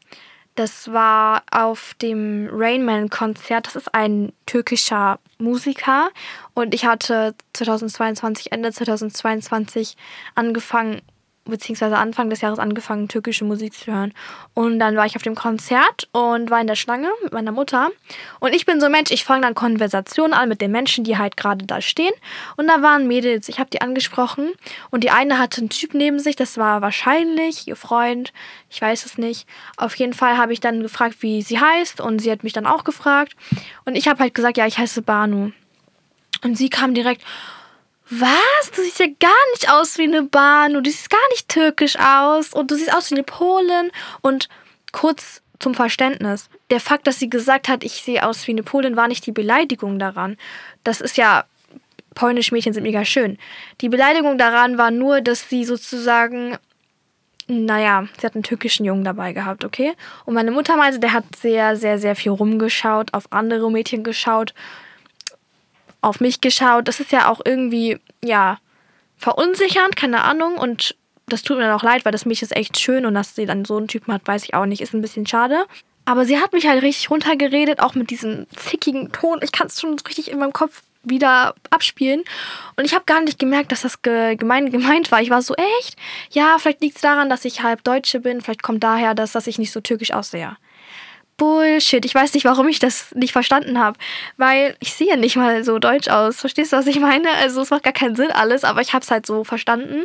Das 0.54 0.92
war 0.92 1.42
auf 1.50 1.94
dem 2.00 2.48
Rainman-Konzert. 2.52 3.66
Das 3.66 3.74
ist 3.74 3.94
ein 3.94 4.32
türkischer 4.46 5.18
Musiker. 5.38 6.10
Und 6.54 6.72
ich 6.74 6.86
hatte 6.86 7.34
2022, 7.54 8.52
Ende 8.52 8.70
2022 8.70 9.96
angefangen, 10.36 11.02
beziehungsweise 11.44 11.96
Anfang 11.96 12.30
des 12.30 12.40
Jahres 12.40 12.58
angefangen, 12.58 13.08
türkische 13.08 13.44
Musik 13.44 13.74
zu 13.74 13.92
hören. 13.92 14.12
Und 14.54 14.78
dann 14.78 14.96
war 14.96 15.04
ich 15.06 15.16
auf 15.16 15.22
dem 15.22 15.34
Konzert 15.34 16.08
und 16.12 16.50
war 16.50 16.60
in 16.60 16.66
der 16.66 16.74
Schlange 16.74 17.08
mit 17.22 17.32
meiner 17.32 17.52
Mutter. 17.52 17.90
Und 18.40 18.54
ich 18.54 18.64
bin 18.66 18.80
so 18.80 18.86
ein 18.86 18.92
Mensch, 18.92 19.10
ich 19.10 19.24
fange 19.24 19.42
dann 19.42 19.54
Konversationen 19.54 20.32
an 20.32 20.48
mit 20.48 20.60
den 20.60 20.70
Menschen, 20.70 21.04
die 21.04 21.18
halt 21.18 21.36
gerade 21.36 21.66
da 21.66 21.80
stehen. 21.80 22.12
Und 22.56 22.66
da 22.68 22.82
waren 22.82 23.06
Mädels, 23.06 23.48
ich 23.48 23.58
habe 23.58 23.70
die 23.70 23.82
angesprochen. 23.82 24.52
Und 24.90 25.04
die 25.04 25.10
eine 25.10 25.38
hatte 25.38 25.60
einen 25.60 25.70
Typ 25.70 25.94
neben 25.94 26.18
sich, 26.18 26.36
das 26.36 26.56
war 26.56 26.80
wahrscheinlich 26.80 27.68
ihr 27.68 27.76
Freund, 27.76 28.32
ich 28.70 28.80
weiß 28.80 29.04
es 29.06 29.18
nicht. 29.18 29.46
Auf 29.76 29.94
jeden 29.96 30.14
Fall 30.14 30.38
habe 30.38 30.52
ich 30.52 30.60
dann 30.60 30.82
gefragt, 30.82 31.16
wie 31.20 31.42
sie 31.42 31.60
heißt. 31.60 32.00
Und 32.00 32.20
sie 32.20 32.30
hat 32.30 32.42
mich 32.42 32.52
dann 32.52 32.66
auch 32.66 32.84
gefragt. 32.84 33.36
Und 33.84 33.96
ich 33.96 34.08
habe 34.08 34.20
halt 34.20 34.34
gesagt, 34.34 34.56
ja, 34.56 34.66
ich 34.66 34.78
heiße 34.78 35.02
Banu. 35.02 35.52
Und 36.42 36.56
sie 36.56 36.68
kam 36.68 36.94
direkt, 36.94 37.22
was? 38.10 38.70
Du 38.74 38.82
siehst 38.82 39.00
ja 39.00 39.06
gar 39.18 39.50
nicht 39.52 39.70
aus 39.70 39.98
wie 39.98 40.04
eine 40.04 40.22
Bahn. 40.22 40.74
Du 40.74 40.82
siehst 40.84 41.10
gar 41.10 41.28
nicht 41.30 41.48
türkisch 41.48 41.96
aus. 41.98 42.52
Und 42.52 42.70
du 42.70 42.76
siehst 42.76 42.94
aus 42.94 43.10
wie 43.10 43.16
eine 43.16 43.24
Polin. 43.24 43.90
Und 44.20 44.48
kurz 44.92 45.42
zum 45.58 45.74
Verständnis. 45.74 46.48
Der 46.70 46.80
Fakt, 46.80 47.06
dass 47.06 47.18
sie 47.18 47.30
gesagt 47.30 47.68
hat, 47.68 47.84
ich 47.84 48.02
sehe 48.02 48.26
aus 48.26 48.46
wie 48.46 48.52
eine 48.52 48.62
Polin, 48.62 48.96
war 48.96 49.08
nicht 49.08 49.26
die 49.26 49.32
Beleidigung 49.32 49.98
daran. 49.98 50.36
Das 50.82 51.00
ist 51.00 51.16
ja, 51.16 51.44
polnische 52.14 52.54
Mädchen 52.54 52.72
sind 52.72 52.82
mega 52.82 53.04
schön. 53.04 53.38
Die 53.80 53.88
Beleidigung 53.88 54.38
daran 54.38 54.78
war 54.78 54.90
nur, 54.90 55.20
dass 55.20 55.48
sie 55.48 55.64
sozusagen, 55.64 56.58
naja, 57.46 58.06
sie 58.18 58.26
hat 58.26 58.34
einen 58.34 58.42
türkischen 58.42 58.84
Jungen 58.84 59.04
dabei 59.04 59.32
gehabt, 59.32 59.64
okay? 59.64 59.94
Und 60.24 60.34
meine 60.34 60.50
Mutter 60.50 60.76
meinte, 60.76 60.98
der 60.98 61.12
hat 61.12 61.24
sehr, 61.36 61.76
sehr, 61.76 61.98
sehr 61.98 62.16
viel 62.16 62.32
rumgeschaut, 62.32 63.14
auf 63.14 63.32
andere 63.32 63.70
Mädchen 63.70 64.04
geschaut 64.04 64.54
auf 66.04 66.20
mich 66.20 66.40
geschaut. 66.40 66.88
Das 66.88 67.00
ist 67.00 67.12
ja 67.12 67.28
auch 67.28 67.40
irgendwie, 67.44 67.98
ja, 68.22 68.58
verunsichernd, 69.16 69.96
keine 69.96 70.22
Ahnung. 70.22 70.56
Und 70.56 70.96
das 71.26 71.42
tut 71.42 71.56
mir 71.56 71.64
dann 71.64 71.72
auch 71.72 71.82
leid, 71.82 72.04
weil 72.04 72.12
das 72.12 72.26
Mädchen 72.26 72.46
ist 72.46 72.56
echt 72.56 72.78
schön 72.78 73.06
und 73.06 73.14
dass 73.14 73.34
sie 73.34 73.46
dann 73.46 73.64
so 73.64 73.76
einen 73.76 73.88
Typen 73.88 74.12
hat, 74.12 74.26
weiß 74.26 74.44
ich 74.44 74.54
auch 74.54 74.66
nicht. 74.66 74.80
Ist 74.80 74.94
ein 74.94 75.02
bisschen 75.02 75.26
schade. 75.26 75.64
Aber 76.04 76.26
sie 76.26 76.38
hat 76.38 76.52
mich 76.52 76.66
halt 76.66 76.82
richtig 76.82 77.10
runtergeredet, 77.10 77.80
auch 77.80 77.94
mit 77.94 78.10
diesem 78.10 78.46
zickigen 78.56 79.10
Ton. 79.12 79.40
Ich 79.42 79.52
kann 79.52 79.68
es 79.68 79.80
schon 79.80 79.98
richtig 80.06 80.30
in 80.30 80.38
meinem 80.38 80.52
Kopf 80.52 80.82
wieder 81.02 81.54
abspielen. 81.70 82.22
Und 82.76 82.84
ich 82.84 82.94
habe 82.94 83.04
gar 83.04 83.20
nicht 83.20 83.38
gemerkt, 83.38 83.72
dass 83.72 83.82
das 83.82 84.02
gemein 84.02 84.70
gemeint 84.70 85.10
war. 85.10 85.20
Ich 85.22 85.30
war 85.30 85.42
so, 85.42 85.54
echt? 85.78 85.96
Ja, 86.30 86.56
vielleicht 86.58 86.82
liegt 86.82 86.96
es 86.96 87.02
daran, 87.02 87.30
dass 87.30 87.44
ich 87.44 87.62
halb 87.62 87.84
Deutsche 87.84 88.20
bin. 88.20 88.40
Vielleicht 88.40 88.62
kommt 88.62 88.82
daher, 88.82 89.14
dass, 89.14 89.32
dass 89.32 89.46
ich 89.46 89.58
nicht 89.58 89.72
so 89.72 89.80
türkisch 89.80 90.12
aussehe. 90.12 90.56
Bullshit. 91.36 92.04
Ich 92.04 92.14
weiß 92.14 92.34
nicht, 92.34 92.44
warum 92.44 92.68
ich 92.68 92.78
das 92.78 93.14
nicht 93.14 93.32
verstanden 93.32 93.78
habe. 93.78 93.98
Weil 94.36 94.76
ich 94.80 94.94
sehe 94.94 95.16
nicht 95.16 95.36
mal 95.36 95.64
so 95.64 95.78
deutsch 95.78 96.08
aus. 96.08 96.40
Verstehst 96.40 96.72
du, 96.72 96.76
was 96.76 96.86
ich 96.86 97.00
meine? 97.00 97.30
Also 97.40 97.62
es 97.62 97.70
macht 97.70 97.82
gar 97.82 97.92
keinen 97.92 98.16
Sinn 98.16 98.30
alles, 98.30 98.64
aber 98.64 98.80
ich 98.80 98.92
habe 98.92 99.02
es 99.02 99.10
halt 99.10 99.26
so 99.26 99.44
verstanden. 99.44 100.04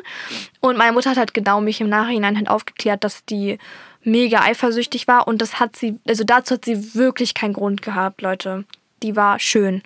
Und 0.60 0.78
meine 0.78 0.94
Mutter 0.94 1.12
hat 1.12 1.18
halt 1.18 1.34
genau 1.34 1.62
mich 1.62 1.82
im 1.82 1.90
Nachhinein 1.90 2.38
halt 2.38 2.50
aufgeklärt, 2.50 3.04
dass 3.04 3.26
die 3.26 3.58
mega 4.04 4.42
eifersüchtig 4.42 5.08
war. 5.08 5.28
Und 5.28 5.42
das 5.42 5.60
hat 5.60 5.76
sie, 5.76 6.00
also 6.08 6.24
dazu 6.24 6.56
hat 6.56 6.66
sie 6.66 6.96
wirklich 6.96 7.34
keinen 7.34 7.54
Grund 7.54 7.82
gehabt, 7.82 8.22
Leute. 8.22 8.66
Die 9.04 9.16
war 9.16 9.40
schön. 9.40 9.84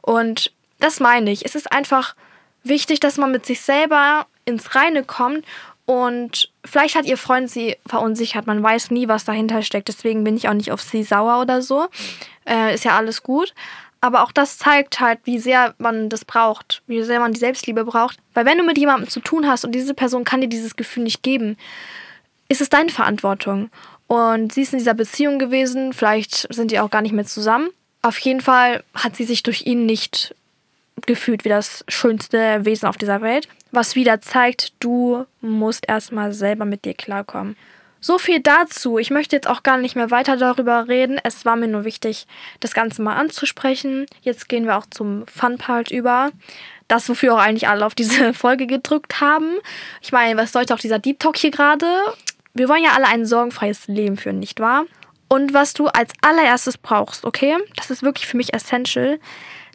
Und 0.00 0.52
das 0.78 1.00
meine 1.00 1.30
ich. 1.30 1.44
Es 1.44 1.54
ist 1.54 1.72
einfach 1.72 2.14
wichtig, 2.64 3.00
dass 3.00 3.16
man 3.16 3.30
mit 3.30 3.46
sich 3.46 3.60
selber 3.60 4.26
ins 4.44 4.74
Reine 4.74 5.04
kommt 5.04 5.44
und 5.86 6.51
vielleicht 6.64 6.94
hat 6.94 7.06
ihr 7.06 7.16
Freund 7.16 7.50
sie 7.50 7.76
verunsichert. 7.86 8.46
Man 8.46 8.62
weiß 8.62 8.90
nie, 8.90 9.08
was 9.08 9.24
dahinter 9.24 9.62
steckt. 9.62 9.88
Deswegen 9.88 10.24
bin 10.24 10.36
ich 10.36 10.48
auch 10.48 10.54
nicht 10.54 10.72
auf 10.72 10.82
sie 10.82 11.02
sauer 11.02 11.40
oder 11.40 11.62
so. 11.62 11.88
Äh, 12.46 12.74
ist 12.74 12.84
ja 12.84 12.96
alles 12.96 13.22
gut. 13.22 13.54
Aber 14.00 14.24
auch 14.24 14.32
das 14.32 14.58
zeigt 14.58 14.98
halt, 14.98 15.20
wie 15.24 15.38
sehr 15.38 15.74
man 15.78 16.08
das 16.08 16.24
braucht, 16.24 16.82
wie 16.88 17.02
sehr 17.02 17.20
man 17.20 17.32
die 17.32 17.38
Selbstliebe 17.38 17.84
braucht. 17.84 18.18
Weil 18.34 18.44
wenn 18.44 18.58
du 18.58 18.64
mit 18.64 18.76
jemandem 18.76 19.08
zu 19.08 19.20
tun 19.20 19.46
hast 19.46 19.64
und 19.64 19.72
diese 19.72 19.94
Person 19.94 20.24
kann 20.24 20.40
dir 20.40 20.48
dieses 20.48 20.74
Gefühl 20.74 21.04
nicht 21.04 21.22
geben, 21.22 21.56
ist 22.48 22.60
es 22.60 22.68
deine 22.68 22.90
Verantwortung. 22.90 23.70
Und 24.08 24.52
sie 24.52 24.62
ist 24.62 24.72
in 24.72 24.80
dieser 24.80 24.94
Beziehung 24.94 25.38
gewesen, 25.38 25.92
vielleicht 25.92 26.52
sind 26.52 26.72
die 26.72 26.80
auch 26.80 26.90
gar 26.90 27.02
nicht 27.02 27.12
mehr 27.12 27.24
zusammen. 27.24 27.70
Auf 28.02 28.18
jeden 28.18 28.40
Fall 28.40 28.82
hat 28.94 29.14
sie 29.14 29.24
sich 29.24 29.44
durch 29.44 29.66
ihn 29.66 29.86
nicht 29.86 30.34
gefühlt 31.06 31.44
wie 31.44 31.48
das 31.48 31.84
schönste 31.88 32.64
Wesen 32.64 32.88
auf 32.88 32.96
dieser 32.96 33.22
Welt 33.22 33.48
was 33.72 33.96
wieder 33.96 34.20
zeigt, 34.20 34.74
du 34.80 35.26
musst 35.40 35.88
erstmal 35.88 36.32
selber 36.32 36.64
mit 36.64 36.84
dir 36.84 36.94
klarkommen. 36.94 37.56
So 38.00 38.18
viel 38.18 38.40
dazu. 38.40 38.98
Ich 38.98 39.10
möchte 39.10 39.36
jetzt 39.36 39.48
auch 39.48 39.62
gar 39.62 39.78
nicht 39.78 39.96
mehr 39.96 40.10
weiter 40.10 40.36
darüber 40.36 40.88
reden. 40.88 41.20
Es 41.22 41.44
war 41.44 41.56
mir 41.56 41.68
nur 41.68 41.84
wichtig, 41.84 42.26
das 42.60 42.74
Ganze 42.74 43.00
mal 43.00 43.14
anzusprechen. 43.14 44.06
Jetzt 44.22 44.48
gehen 44.48 44.66
wir 44.66 44.76
auch 44.76 44.86
zum 44.90 45.24
Fun-Part 45.26 45.90
über. 45.90 46.32
Das, 46.88 47.08
wofür 47.08 47.34
auch 47.34 47.38
eigentlich 47.38 47.68
alle 47.68 47.86
auf 47.86 47.94
diese 47.94 48.34
Folge 48.34 48.66
gedrückt 48.66 49.20
haben. 49.20 49.54
Ich 50.00 50.12
meine, 50.12 50.36
was 50.38 50.52
sollte 50.52 50.74
auch 50.74 50.80
dieser 50.80 50.98
Deep 50.98 51.20
Talk 51.20 51.36
hier 51.36 51.52
gerade? 51.52 51.86
Wir 52.54 52.68
wollen 52.68 52.82
ja 52.82 52.90
alle 52.92 53.06
ein 53.06 53.24
sorgenfreies 53.24 53.86
Leben 53.86 54.16
führen, 54.16 54.40
nicht 54.40 54.60
wahr? 54.60 54.84
Und 55.28 55.54
was 55.54 55.72
du 55.72 55.86
als 55.86 56.12
allererstes 56.20 56.76
brauchst, 56.76 57.24
okay? 57.24 57.56
Das 57.76 57.90
ist 57.90 58.02
wirklich 58.02 58.26
für 58.26 58.36
mich 58.36 58.52
essential. 58.52 59.18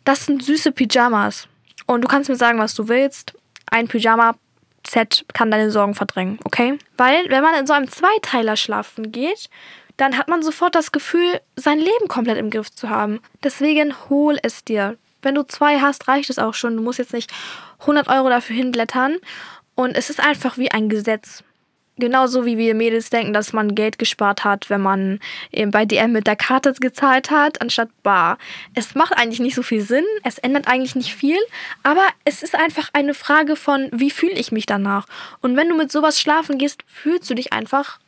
Das 0.03 0.25
sind 0.25 0.43
süße 0.43 0.73
Pyjamas. 0.73 1.47
Und 1.87 2.01
du 2.01 2.07
kannst 2.09 2.29
mir 2.29 2.35
sagen, 2.35 2.59
was 2.59 2.75
du 2.75 2.89
willst 2.89 3.33
ein 3.71 3.87
Pyjama-Set 3.87 5.25
kann 5.33 5.51
deine 5.51 5.71
Sorgen 5.71 5.95
verdrängen, 5.95 6.39
okay? 6.43 6.77
Weil, 6.97 7.29
wenn 7.29 7.43
man 7.43 7.55
in 7.55 7.67
so 7.67 7.73
einem 7.73 7.89
Zweiteiler 7.89 8.55
schlafen 8.55 9.11
geht, 9.11 9.49
dann 9.97 10.17
hat 10.17 10.27
man 10.27 10.43
sofort 10.43 10.75
das 10.75 10.91
Gefühl, 10.91 11.41
sein 11.55 11.79
Leben 11.79 12.07
komplett 12.07 12.37
im 12.37 12.49
Griff 12.49 12.71
zu 12.71 12.89
haben. 12.89 13.19
Deswegen 13.43 13.93
hol 14.09 14.37
es 14.43 14.63
dir. 14.63 14.97
Wenn 15.23 15.35
du 15.35 15.43
zwei 15.43 15.79
hast, 15.79 16.07
reicht 16.07 16.29
es 16.29 16.39
auch 16.39 16.53
schon. 16.53 16.77
Du 16.77 16.83
musst 16.83 16.99
jetzt 16.99 17.13
nicht 17.13 17.31
100 17.81 18.07
Euro 18.07 18.29
dafür 18.29 18.55
hinblättern. 18.55 19.17
Und 19.75 19.95
es 19.95 20.09
ist 20.09 20.19
einfach 20.19 20.57
wie 20.57 20.71
ein 20.71 20.89
Gesetz. 20.89 21.43
Genauso 21.99 22.45
wie 22.45 22.57
wir 22.57 22.75
Mädels 22.75 23.09
denken, 23.09 23.33
dass 23.33 23.53
man 23.53 23.73
Geld 23.73 23.97
gespart 23.97 24.43
hat, 24.43 24.69
wenn 24.69 24.81
man 24.81 25.19
eben 25.51 25.71
bei 25.71 25.85
DM 25.85 26.11
mit 26.11 26.27
der 26.27 26.35
Karte 26.35 26.73
gezahlt 26.73 27.31
hat, 27.31 27.61
anstatt 27.61 27.89
bar. 28.03 28.37
Es 28.75 28.93
macht 28.93 29.17
eigentlich 29.17 29.39
nicht 29.39 29.55
so 29.55 29.63
viel 29.63 29.81
Sinn, 29.81 30.05
es 30.23 30.37
ändert 30.37 30.67
eigentlich 30.67 30.95
nicht 30.95 31.13
viel, 31.13 31.39
aber 31.81 32.05
es 32.23 32.43
ist 32.43 32.55
einfach 32.55 32.89
eine 32.93 33.15
Frage 33.15 33.55
von, 33.55 33.89
wie 33.91 34.11
fühle 34.11 34.33
ich 34.33 34.51
mich 34.51 34.67
danach. 34.67 35.07
Und 35.41 35.55
wenn 35.55 35.69
du 35.69 35.75
mit 35.75 35.91
sowas 35.91 36.19
schlafen 36.19 36.59
gehst, 36.59 36.83
fühlst 36.87 37.29
du 37.29 37.33
dich 37.33 37.51
einfach. 37.51 37.99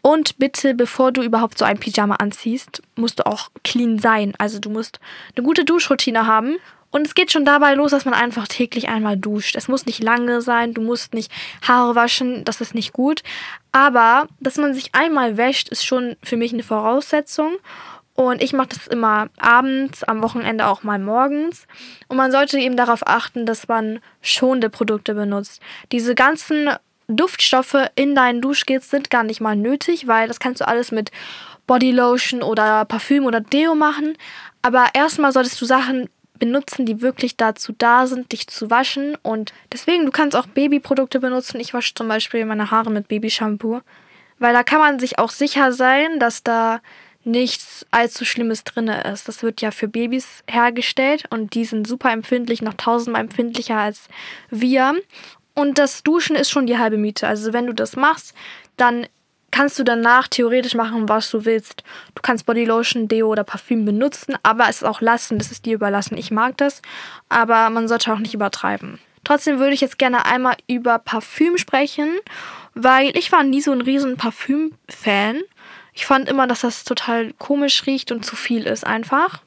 Und 0.00 0.38
bitte, 0.38 0.74
bevor 0.74 1.12
du 1.12 1.22
überhaupt 1.22 1.58
so 1.58 1.64
ein 1.64 1.78
Pyjama 1.78 2.16
anziehst, 2.16 2.82
musst 2.96 3.18
du 3.18 3.26
auch 3.26 3.50
clean 3.64 3.98
sein. 3.98 4.32
Also 4.38 4.58
du 4.58 4.70
musst 4.70 5.00
eine 5.36 5.44
gute 5.44 5.64
Duschroutine 5.64 6.26
haben 6.26 6.56
und 6.90 7.06
es 7.06 7.14
geht 7.14 7.30
schon 7.30 7.44
dabei 7.44 7.74
los, 7.74 7.90
dass 7.90 8.04
man 8.04 8.14
einfach 8.14 8.48
täglich 8.48 8.88
einmal 8.88 9.16
duscht. 9.16 9.56
Es 9.56 9.68
muss 9.68 9.86
nicht 9.86 10.02
lange 10.02 10.40
sein, 10.40 10.72
du 10.72 10.80
musst 10.80 11.12
nicht 11.12 11.30
Haare 11.66 11.94
waschen, 11.94 12.44
das 12.44 12.60
ist 12.60 12.74
nicht 12.74 12.92
gut. 12.92 13.22
Aber 13.72 14.26
dass 14.40 14.56
man 14.56 14.72
sich 14.72 14.94
einmal 14.94 15.36
wäscht, 15.36 15.68
ist 15.68 15.84
schon 15.84 16.16
für 16.22 16.36
mich 16.36 16.52
eine 16.52 16.62
Voraussetzung. 16.62 17.56
Und 18.14 18.42
ich 18.42 18.52
mache 18.52 18.70
das 18.70 18.88
immer 18.88 19.28
abends, 19.38 20.02
am 20.02 20.22
Wochenende 20.22 20.66
auch 20.66 20.82
mal 20.82 20.98
morgens. 20.98 21.66
Und 22.08 22.16
man 22.16 22.32
sollte 22.32 22.58
eben 22.58 22.76
darauf 22.76 23.06
achten, 23.06 23.46
dass 23.46 23.68
man 23.68 24.00
schonende 24.22 24.70
Produkte 24.70 25.14
benutzt. 25.14 25.60
Diese 25.92 26.14
ganzen 26.14 26.70
Duftstoffe 27.06 27.76
in 27.94 28.14
deinen 28.14 28.40
Duschgels 28.40 28.90
sind 28.90 29.10
gar 29.10 29.22
nicht 29.22 29.40
mal 29.40 29.56
nötig, 29.56 30.08
weil 30.08 30.26
das 30.26 30.40
kannst 30.40 30.60
du 30.60 30.66
alles 30.66 30.90
mit 30.90 31.12
Bodylotion 31.66 32.42
oder 32.42 32.84
Parfüm 32.86 33.24
oder 33.24 33.40
Deo 33.40 33.74
machen. 33.74 34.16
Aber 34.62 34.86
erstmal 34.94 35.32
solltest 35.32 35.60
du 35.60 35.66
Sachen 35.66 36.08
benutzen, 36.38 36.86
die 36.86 37.00
wirklich 37.00 37.36
dazu 37.36 37.72
da 37.76 38.06
sind, 38.06 38.32
dich 38.32 38.46
zu 38.46 38.70
waschen. 38.70 39.16
Und 39.22 39.52
deswegen, 39.72 40.06
du 40.06 40.12
kannst 40.12 40.36
auch 40.36 40.46
Babyprodukte 40.46 41.20
benutzen. 41.20 41.60
Ich 41.60 41.74
wasche 41.74 41.94
zum 41.94 42.08
Beispiel 42.08 42.44
meine 42.44 42.70
Haare 42.70 42.90
mit 42.90 43.08
Babyshampoo. 43.08 43.80
Weil 44.38 44.52
da 44.52 44.62
kann 44.62 44.78
man 44.78 44.98
sich 44.98 45.18
auch 45.18 45.30
sicher 45.30 45.72
sein, 45.72 46.20
dass 46.20 46.42
da 46.42 46.80
nichts 47.24 47.86
allzu 47.90 48.24
Schlimmes 48.24 48.64
drin 48.64 48.88
ist. 48.88 49.28
Das 49.28 49.42
wird 49.42 49.60
ja 49.60 49.70
für 49.70 49.88
Babys 49.88 50.42
hergestellt 50.48 51.24
und 51.30 51.54
die 51.54 51.64
sind 51.64 51.86
super 51.86 52.10
empfindlich, 52.12 52.62
noch 52.62 52.74
tausendmal 52.74 53.22
empfindlicher 53.22 53.76
als 53.76 54.08
wir. 54.50 54.94
Und 55.54 55.78
das 55.78 56.02
Duschen 56.02 56.36
ist 56.36 56.50
schon 56.50 56.66
die 56.66 56.78
halbe 56.78 56.98
Miete. 56.98 57.26
Also 57.26 57.52
wenn 57.52 57.66
du 57.66 57.74
das 57.74 57.96
machst, 57.96 58.34
dann 58.76 59.06
kannst 59.50 59.78
du 59.78 59.84
danach 59.84 60.28
theoretisch 60.28 60.74
machen, 60.74 61.08
was 61.08 61.30
du 61.30 61.44
willst. 61.44 61.82
Du 62.14 62.22
kannst 62.22 62.46
Bodylotion, 62.46 63.08
Deo 63.08 63.28
oder 63.28 63.44
Parfüm 63.44 63.84
benutzen, 63.84 64.36
aber 64.42 64.68
es 64.68 64.84
auch 64.84 65.00
lassen. 65.00 65.38
Das 65.38 65.50
ist 65.50 65.66
dir 65.66 65.74
überlassen. 65.74 66.16
Ich 66.16 66.30
mag 66.30 66.56
das, 66.56 66.82
aber 67.28 67.70
man 67.70 67.88
sollte 67.88 68.12
auch 68.12 68.18
nicht 68.18 68.34
übertreiben. 68.34 68.98
Trotzdem 69.24 69.58
würde 69.58 69.74
ich 69.74 69.80
jetzt 69.80 69.98
gerne 69.98 70.26
einmal 70.26 70.56
über 70.66 70.98
Parfüm 70.98 71.58
sprechen, 71.58 72.18
weil 72.74 73.16
ich 73.16 73.32
war 73.32 73.42
nie 73.42 73.60
so 73.60 73.72
ein 73.72 73.80
riesen 73.80 74.16
Parfüm-Fan. 74.16 75.42
Ich 75.92 76.06
fand 76.06 76.28
immer, 76.28 76.46
dass 76.46 76.60
das 76.60 76.84
total 76.84 77.32
komisch 77.34 77.86
riecht 77.86 78.12
und 78.12 78.24
zu 78.24 78.36
viel 78.36 78.66
ist 78.66 78.86
einfach. 78.86 79.42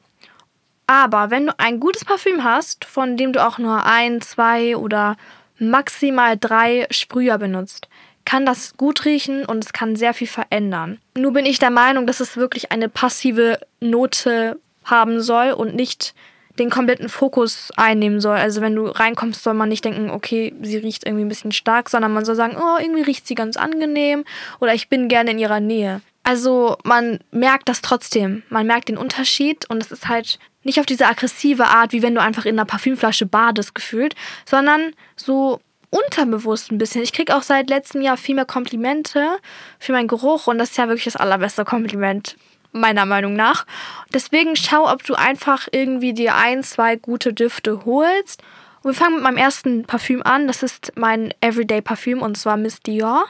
Aber 0.86 1.30
wenn 1.30 1.46
du 1.46 1.58
ein 1.58 1.80
gutes 1.80 2.04
Parfüm 2.04 2.44
hast, 2.44 2.84
von 2.84 3.16
dem 3.16 3.32
du 3.32 3.44
auch 3.44 3.58
nur 3.58 3.86
ein, 3.86 4.20
zwei 4.20 4.76
oder 4.76 5.16
maximal 5.58 6.36
drei 6.38 6.86
Sprüher 6.90 7.38
benutzt, 7.38 7.88
kann 8.24 8.46
das 8.46 8.76
gut 8.76 9.04
riechen 9.04 9.44
und 9.44 9.64
es 9.64 9.72
kann 9.72 9.96
sehr 9.96 10.14
viel 10.14 10.26
verändern. 10.26 10.98
Nur 11.16 11.32
bin 11.32 11.46
ich 11.46 11.58
der 11.58 11.70
Meinung, 11.70 12.06
dass 12.06 12.20
es 12.20 12.36
wirklich 12.36 12.72
eine 12.72 12.88
passive 12.88 13.58
Note 13.80 14.58
haben 14.84 15.20
soll 15.20 15.52
und 15.52 15.74
nicht 15.74 16.14
den 16.58 16.70
kompletten 16.70 17.08
Fokus 17.08 17.70
einnehmen 17.76 18.20
soll. 18.20 18.36
Also 18.36 18.60
wenn 18.60 18.74
du 18.74 18.86
reinkommst, 18.86 19.42
soll 19.42 19.54
man 19.54 19.68
nicht 19.68 19.84
denken, 19.84 20.10
okay, 20.10 20.54
sie 20.60 20.76
riecht 20.76 21.06
irgendwie 21.06 21.24
ein 21.24 21.28
bisschen 21.28 21.52
stark, 21.52 21.88
sondern 21.88 22.12
man 22.12 22.24
soll 22.24 22.34
sagen, 22.34 22.56
oh, 22.56 22.78
irgendwie 22.80 23.02
riecht 23.02 23.26
sie 23.26 23.34
ganz 23.34 23.56
angenehm 23.56 24.24
oder 24.60 24.74
ich 24.74 24.88
bin 24.88 25.08
gerne 25.08 25.30
in 25.30 25.38
ihrer 25.38 25.60
Nähe. 25.60 26.02
Also 26.24 26.76
man 26.84 27.18
merkt 27.30 27.68
das 27.68 27.80
trotzdem. 27.80 28.42
Man 28.48 28.66
merkt 28.66 28.88
den 28.88 28.98
Unterschied 28.98 29.68
und 29.70 29.82
es 29.82 29.90
ist 29.90 30.08
halt 30.08 30.38
nicht 30.62 30.78
auf 30.78 30.86
diese 30.86 31.06
aggressive 31.06 31.66
Art, 31.66 31.92
wie 31.92 32.02
wenn 32.02 32.14
du 32.14 32.20
einfach 32.20 32.44
in 32.44 32.56
einer 32.56 32.66
Parfümflasche 32.66 33.26
badest 33.26 33.74
gefühlt, 33.74 34.14
sondern 34.44 34.92
so 35.16 35.60
unterbewusst 35.92 36.72
ein 36.72 36.78
bisschen. 36.78 37.02
Ich 37.02 37.12
kriege 37.12 37.36
auch 37.36 37.42
seit 37.42 37.68
letztem 37.68 38.00
Jahr 38.00 38.16
viel 38.16 38.34
mehr 38.34 38.46
Komplimente 38.46 39.38
für 39.78 39.92
meinen 39.92 40.08
Geruch 40.08 40.46
und 40.46 40.58
das 40.58 40.70
ist 40.70 40.78
ja 40.78 40.88
wirklich 40.88 41.04
das 41.04 41.16
allerbeste 41.16 41.64
Kompliment, 41.64 42.36
meiner 42.72 43.04
Meinung 43.04 43.34
nach. 43.34 43.66
Deswegen 44.12 44.56
schau, 44.56 44.90
ob 44.90 45.04
du 45.04 45.14
einfach 45.14 45.68
irgendwie 45.70 46.14
dir 46.14 46.34
ein, 46.34 46.64
zwei 46.64 46.96
gute 46.96 47.34
Düfte 47.34 47.84
holst. 47.84 48.42
Und 48.82 48.92
wir 48.92 48.98
fangen 48.98 49.16
mit 49.16 49.24
meinem 49.24 49.36
ersten 49.36 49.84
Parfüm 49.84 50.22
an. 50.22 50.46
Das 50.46 50.62
ist 50.62 50.92
mein 50.96 51.34
Everyday 51.42 51.82
Parfüm 51.82 52.22
und 52.22 52.36
zwar 52.36 52.56
Miss 52.56 52.80
Dior. 52.80 53.26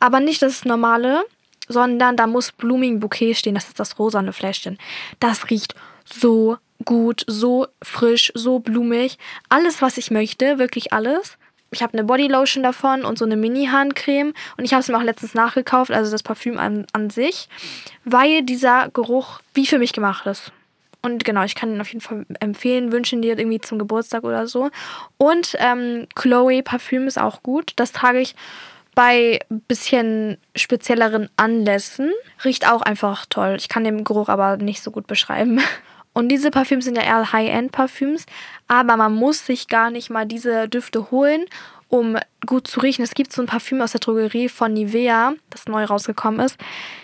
Aber 0.00 0.18
nicht 0.18 0.40
das 0.40 0.64
normale, 0.64 1.22
sondern 1.68 2.16
da 2.16 2.26
muss 2.26 2.50
Blooming 2.50 2.98
Bouquet 2.98 3.34
stehen. 3.34 3.54
Das 3.54 3.68
ist 3.68 3.78
das 3.78 3.98
rosane 3.98 4.32
Fläschchen. 4.32 4.78
Das 5.20 5.50
riecht 5.50 5.74
so 6.04 6.56
gut, 6.84 7.24
so 7.26 7.66
frisch, 7.82 8.32
so 8.34 8.58
blumig. 8.58 9.18
Alles, 9.50 9.82
was 9.82 9.98
ich 9.98 10.10
möchte, 10.10 10.58
wirklich 10.58 10.94
alles 10.94 11.35
ich 11.70 11.82
habe 11.82 11.94
eine 11.94 12.04
Bodylotion 12.04 12.62
davon 12.62 13.04
und 13.04 13.18
so 13.18 13.24
eine 13.24 13.36
Mini-Handcreme 13.36 14.32
und 14.56 14.64
ich 14.64 14.72
habe 14.72 14.80
es 14.80 14.88
mir 14.88 14.96
auch 14.96 15.02
letztens 15.02 15.34
nachgekauft, 15.34 15.90
also 15.90 16.10
das 16.10 16.22
Parfüm 16.22 16.58
an, 16.58 16.86
an 16.92 17.10
sich, 17.10 17.48
weil 18.04 18.42
dieser 18.42 18.88
Geruch 18.90 19.40
wie 19.54 19.66
für 19.66 19.78
mich 19.78 19.92
gemacht 19.92 20.26
ist. 20.26 20.52
Und 21.02 21.24
genau, 21.24 21.44
ich 21.44 21.54
kann 21.54 21.72
ihn 21.72 21.80
auf 21.80 21.88
jeden 21.88 22.00
Fall 22.00 22.26
empfehlen, 22.40 22.90
wünschen 22.90 23.22
dir 23.22 23.38
irgendwie 23.38 23.60
zum 23.60 23.78
Geburtstag 23.78 24.24
oder 24.24 24.48
so. 24.48 24.70
Und 25.18 25.54
ähm, 25.60 26.08
Chloe 26.16 26.62
Parfüm 26.62 27.06
ist 27.06 27.18
auch 27.18 27.44
gut. 27.44 27.72
Das 27.76 27.92
trage 27.92 28.18
ich 28.18 28.34
bei 28.96 29.38
bisschen 29.68 30.38
spezielleren 30.56 31.28
Anlässen. 31.36 32.10
Riecht 32.44 32.68
auch 32.68 32.82
einfach 32.82 33.26
toll. 33.26 33.54
Ich 33.58 33.68
kann 33.68 33.84
den 33.84 34.02
Geruch 34.02 34.28
aber 34.28 34.56
nicht 34.56 34.82
so 34.82 34.90
gut 34.90 35.06
beschreiben. 35.06 35.60
Und 36.16 36.30
diese 36.30 36.50
Parfüms 36.50 36.86
sind 36.86 36.96
ja 36.96 37.02
eher 37.02 37.30
High-End-Parfüms, 37.30 38.24
aber 38.68 38.96
man 38.96 39.14
muss 39.14 39.44
sich 39.44 39.68
gar 39.68 39.90
nicht 39.90 40.08
mal 40.08 40.24
diese 40.24 40.66
Düfte 40.66 41.10
holen, 41.10 41.44
um 41.88 42.16
gut 42.46 42.66
zu 42.66 42.80
riechen. 42.80 43.02
Es 43.02 43.12
gibt 43.12 43.34
so 43.34 43.42
ein 43.42 43.46
Parfüm 43.46 43.82
aus 43.82 43.92
der 43.92 44.00
Drogerie 44.00 44.48
von 44.48 44.72
Nivea, 44.72 45.34
das 45.50 45.66
neu 45.66 45.84
rausgekommen 45.84 46.40
ist. 46.40 46.56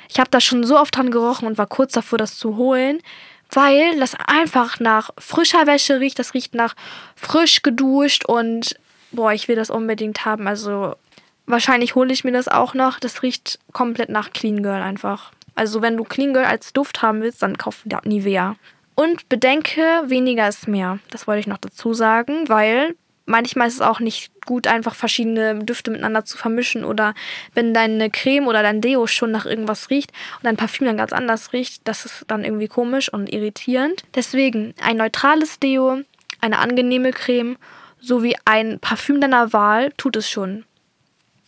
Ich 0.08 0.18
habe 0.18 0.30
da 0.30 0.40
schon 0.40 0.64
so 0.64 0.78
oft 0.80 0.96
dran 0.96 1.10
gerochen 1.10 1.46
und 1.46 1.58
war 1.58 1.66
kurz 1.66 1.92
davor, 1.92 2.16
das 2.16 2.38
zu 2.38 2.56
holen, 2.56 3.02
weil 3.50 4.00
das 4.00 4.14
einfach 4.14 4.80
nach 4.80 5.10
frischer 5.18 5.66
Wäsche 5.66 6.00
riecht. 6.00 6.18
Das 6.18 6.32
riecht 6.32 6.54
nach 6.54 6.74
frisch 7.14 7.60
geduscht 7.60 8.24
und 8.24 8.76
boah, 9.10 9.34
ich 9.34 9.46
will 9.46 9.56
das 9.56 9.68
unbedingt 9.68 10.24
haben. 10.24 10.48
Also 10.48 10.96
wahrscheinlich 11.44 11.96
hole 11.96 12.14
ich 12.14 12.24
mir 12.24 12.32
das 12.32 12.48
auch 12.48 12.72
noch. 12.72 12.98
Das 12.98 13.22
riecht 13.22 13.58
komplett 13.74 14.08
nach 14.08 14.32
Clean 14.32 14.62
Girl 14.62 14.80
einfach. 14.80 15.32
Also 15.54 15.82
wenn 15.82 15.98
du 15.98 16.04
Clean 16.04 16.32
Girl 16.32 16.46
als 16.46 16.72
Duft 16.72 17.02
haben 17.02 17.20
willst, 17.20 17.42
dann 17.42 17.58
kauf 17.58 17.84
Nivea. 18.04 18.56
Und 18.94 19.28
bedenke, 19.28 19.82
weniger 20.06 20.48
ist 20.48 20.68
mehr. 20.68 20.98
Das 21.10 21.26
wollte 21.26 21.40
ich 21.40 21.46
noch 21.46 21.58
dazu 21.58 21.94
sagen, 21.94 22.48
weil 22.48 22.94
manchmal 23.26 23.68
ist 23.68 23.74
es 23.74 23.80
auch 23.80 24.00
nicht 24.00 24.32
gut, 24.44 24.66
einfach 24.66 24.94
verschiedene 24.94 25.60
Düfte 25.64 25.90
miteinander 25.90 26.24
zu 26.24 26.36
vermischen. 26.36 26.84
Oder 26.84 27.14
wenn 27.54 27.72
deine 27.72 28.10
Creme 28.10 28.46
oder 28.46 28.62
dein 28.62 28.80
Deo 28.80 29.06
schon 29.06 29.30
nach 29.30 29.46
irgendwas 29.46 29.90
riecht 29.90 30.12
und 30.36 30.44
dein 30.44 30.56
Parfüm 30.56 30.86
dann 30.86 30.96
ganz 30.96 31.12
anders 31.12 31.52
riecht, 31.52 31.82
das 31.84 32.04
ist 32.04 32.24
dann 32.28 32.44
irgendwie 32.44 32.68
komisch 32.68 33.12
und 33.12 33.32
irritierend. 33.32 34.02
Deswegen 34.14 34.74
ein 34.82 34.96
neutrales 34.96 35.58
Deo, 35.58 36.00
eine 36.40 36.58
angenehme 36.58 37.12
Creme 37.12 37.56
sowie 38.00 38.36
ein 38.44 38.80
Parfüm 38.80 39.20
deiner 39.20 39.52
Wahl 39.52 39.92
tut 39.96 40.16
es 40.16 40.28
schon. 40.28 40.64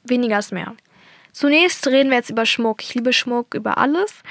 Weniger 0.04 0.38
ist 0.38 0.52
mehr. 0.52 0.74
Zunächst 1.32 1.86
reden 1.88 2.10
wir 2.10 2.18
jetzt 2.18 2.30
über 2.30 2.46
Schmuck. 2.46 2.82
Ich 2.82 2.94
liebe 2.94 3.12
Schmuck 3.12 3.54
über 3.54 3.76
alles. 3.78 4.22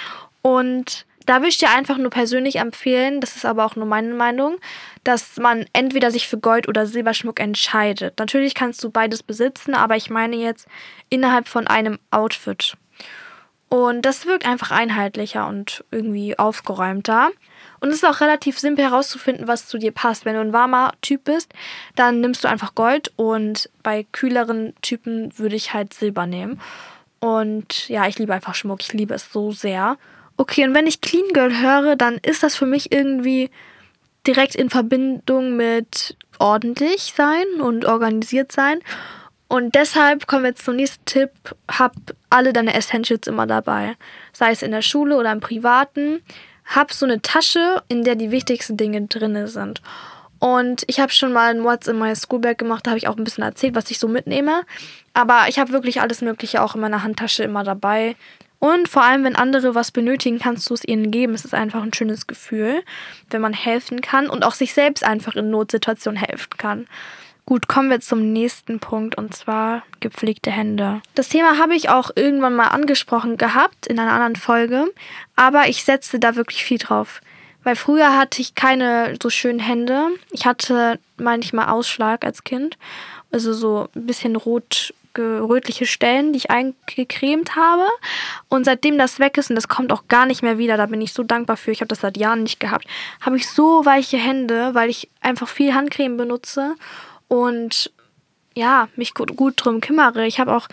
Und 0.41 1.05
da 1.25 1.35
würde 1.37 1.49
ich 1.49 1.57
dir 1.57 1.69
einfach 1.69 1.97
nur 1.97 2.09
persönlich 2.09 2.57
empfehlen, 2.57 3.21
das 3.21 3.35
ist 3.35 3.45
aber 3.45 3.65
auch 3.65 3.75
nur 3.75 3.85
meine 3.85 4.13
Meinung, 4.13 4.57
dass 5.03 5.37
man 5.37 5.65
entweder 5.73 6.11
sich 6.11 6.27
für 6.27 6.37
Gold- 6.37 6.67
oder 6.67 6.85
Silberschmuck 6.85 7.39
entscheidet. 7.39 8.19
Natürlich 8.19 8.55
kannst 8.55 8.83
du 8.83 8.89
beides 8.89 9.23
besitzen, 9.23 9.73
aber 9.73 9.95
ich 9.95 10.09
meine 10.09 10.35
jetzt 10.35 10.67
innerhalb 11.09 11.47
von 11.47 11.67
einem 11.67 11.99
Outfit. 12.11 12.75
Und 13.69 14.03
das 14.03 14.27
wirkt 14.27 14.45
einfach 14.45 14.69
einheitlicher 14.69 15.47
und 15.47 15.83
irgendwie 15.89 16.37
aufgeräumter. 16.37 17.31
Und 17.79 17.89
es 17.89 17.95
ist 17.95 18.05
auch 18.05 18.21
relativ 18.21 18.59
simpel 18.59 18.85
herauszufinden, 18.85 19.47
was 19.47 19.67
zu 19.67 19.79
dir 19.79 19.91
passt. 19.91 20.25
Wenn 20.25 20.35
du 20.35 20.41
ein 20.41 20.53
warmer 20.53 20.93
Typ 21.01 21.23
bist, 21.23 21.51
dann 21.95 22.21
nimmst 22.21 22.43
du 22.43 22.47
einfach 22.47 22.75
Gold 22.75 23.11
und 23.15 23.71
bei 23.81 24.05
kühleren 24.11 24.75
Typen 24.83 25.35
würde 25.39 25.55
ich 25.55 25.73
halt 25.73 25.91
Silber 25.91 26.27
nehmen. 26.27 26.61
Und 27.19 27.89
ja, 27.89 28.05
ich 28.07 28.19
liebe 28.19 28.33
einfach 28.33 28.53
Schmuck. 28.53 28.81
Ich 28.81 28.93
liebe 28.93 29.15
es 29.15 29.31
so 29.31 29.51
sehr. 29.51 29.97
Okay, 30.37 30.65
und 30.65 30.73
wenn 30.73 30.87
ich 30.87 31.01
Clean 31.01 31.27
Girl 31.33 31.59
höre, 31.61 31.95
dann 31.95 32.17
ist 32.17 32.43
das 32.43 32.55
für 32.55 32.65
mich 32.65 32.91
irgendwie 32.91 33.49
direkt 34.25 34.55
in 34.55 34.69
Verbindung 34.69 35.55
mit 35.55 36.17
ordentlich 36.39 37.13
sein 37.15 37.45
und 37.61 37.85
organisiert 37.85 38.51
sein. 38.51 38.79
Und 39.47 39.75
deshalb 39.75 40.25
kommen 40.25 40.43
wir 40.43 40.49
jetzt 40.49 40.65
zum 40.65 40.75
nächsten 40.75 41.05
Tipp. 41.05 41.29
Hab 41.69 41.93
alle 42.29 42.53
deine 42.53 42.73
Essentials 42.73 43.27
immer 43.27 43.45
dabei. 43.45 43.95
Sei 44.31 44.51
es 44.51 44.63
in 44.63 44.71
der 44.71 44.81
Schule 44.81 45.15
oder 45.15 45.31
im 45.31 45.41
Privaten. 45.41 46.23
Hab 46.65 46.91
so 46.91 47.05
eine 47.05 47.21
Tasche, 47.21 47.83
in 47.87 48.03
der 48.03 48.15
die 48.15 48.31
wichtigsten 48.31 48.77
Dinge 48.77 49.03
drin 49.03 49.45
sind. 49.47 49.81
Und 50.39 50.83
ich 50.87 50.99
habe 50.99 51.11
schon 51.11 51.31
mal 51.31 51.53
ein 51.53 51.63
What's 51.63 51.87
in 51.87 51.99
my 51.99 52.13
Schoolbag 52.15 52.57
gemacht, 52.57 52.85
da 52.85 52.91
habe 52.91 52.97
ich 52.97 53.07
auch 53.07 53.15
ein 53.15 53.23
bisschen 53.23 53.45
erzählt, 53.45 53.75
was 53.75 53.89
ich 53.91 53.99
so 53.99 54.09
mitnehme. 54.09 54.63
Aber 55.13 55.45
ich 55.47 55.57
habe 55.57 55.71
wirklich 55.71 56.01
alles 56.01 56.21
Mögliche 56.21 56.61
auch 56.61 56.75
in 56.75 56.81
meiner 56.81 57.03
Handtasche 57.03 57.43
immer 57.43 57.63
dabei. 57.63 58.17
Und 58.63 58.87
vor 58.87 59.03
allem, 59.03 59.25
wenn 59.25 59.35
andere 59.35 59.75
was 59.75 59.91
benötigen, 59.91 60.39
kannst 60.39 60.69
du 60.69 60.73
es 60.73 60.87
ihnen 60.87 61.11
geben. 61.11 61.33
Es 61.33 61.43
ist 61.43 61.53
einfach 61.53 61.83
ein 61.83 61.91
schönes 61.91 62.27
Gefühl, 62.27 62.81
wenn 63.29 63.41
man 63.41 63.51
helfen 63.51 63.99
kann 63.99 64.29
und 64.29 64.45
auch 64.45 64.53
sich 64.53 64.73
selbst 64.73 65.03
einfach 65.03 65.35
in 65.35 65.49
Notsituationen 65.49 66.17
helfen 66.17 66.55
kann. 66.57 66.87
Gut, 67.45 67.67
kommen 67.67 67.89
wir 67.89 67.99
zum 67.99 68.31
nächsten 68.31 68.79
Punkt 68.79 69.15
und 69.15 69.35
zwar 69.35 69.83
gepflegte 69.99 70.49
Hände. 70.49 71.01
Das 71.13 71.27
Thema 71.27 71.57
habe 71.57 71.75
ich 71.75 71.89
auch 71.89 72.11
irgendwann 72.15 72.55
mal 72.55 72.69
angesprochen 72.69 73.35
gehabt 73.35 73.85
in 73.85 73.99
einer 73.99 74.13
anderen 74.13 74.37
Folge, 74.37 74.85
aber 75.35 75.67
ich 75.67 75.83
setze 75.83 76.17
da 76.17 76.37
wirklich 76.37 76.63
viel 76.63 76.77
drauf. 76.77 77.19
Weil 77.65 77.75
früher 77.75 78.17
hatte 78.17 78.41
ich 78.41 78.55
keine 78.55 79.15
so 79.21 79.29
schönen 79.29 79.59
Hände. 79.59 80.07
Ich 80.31 80.45
hatte 80.45 81.01
manchmal 81.17 81.67
Ausschlag 81.67 82.23
als 82.23 82.45
Kind. 82.45 82.77
Also 83.29 83.51
so 83.51 83.89
ein 83.93 84.05
bisschen 84.05 84.37
rot 84.37 84.93
rötliche 85.17 85.85
Stellen, 85.85 86.33
die 86.33 86.37
ich 86.37 86.51
eingecremt 86.51 87.55
habe. 87.55 87.85
Und 88.49 88.65
seitdem 88.65 88.97
das 88.97 89.19
weg 89.19 89.37
ist, 89.37 89.49
und 89.49 89.55
das 89.55 89.67
kommt 89.67 89.91
auch 89.91 90.07
gar 90.07 90.25
nicht 90.25 90.43
mehr 90.43 90.57
wieder, 90.57 90.77
da 90.77 90.85
bin 90.85 91.01
ich 91.01 91.13
so 91.13 91.23
dankbar 91.23 91.57
für, 91.57 91.71
ich 91.71 91.81
habe 91.81 91.89
das 91.89 92.01
seit 92.01 92.17
Jahren 92.17 92.43
nicht 92.43 92.59
gehabt, 92.59 92.85
habe 93.21 93.37
ich 93.37 93.47
so 93.47 93.85
weiche 93.85 94.17
Hände, 94.17 94.73
weil 94.73 94.89
ich 94.89 95.09
einfach 95.21 95.47
viel 95.47 95.73
Handcreme 95.73 96.17
benutze 96.17 96.75
und 97.27 97.91
ja, 98.55 98.87
mich 98.95 99.13
gut, 99.13 99.35
gut 99.35 99.53
drum 99.57 99.81
kümmere. 99.81 100.27
Ich 100.27 100.39
habe 100.39 100.55
auch 100.55 100.67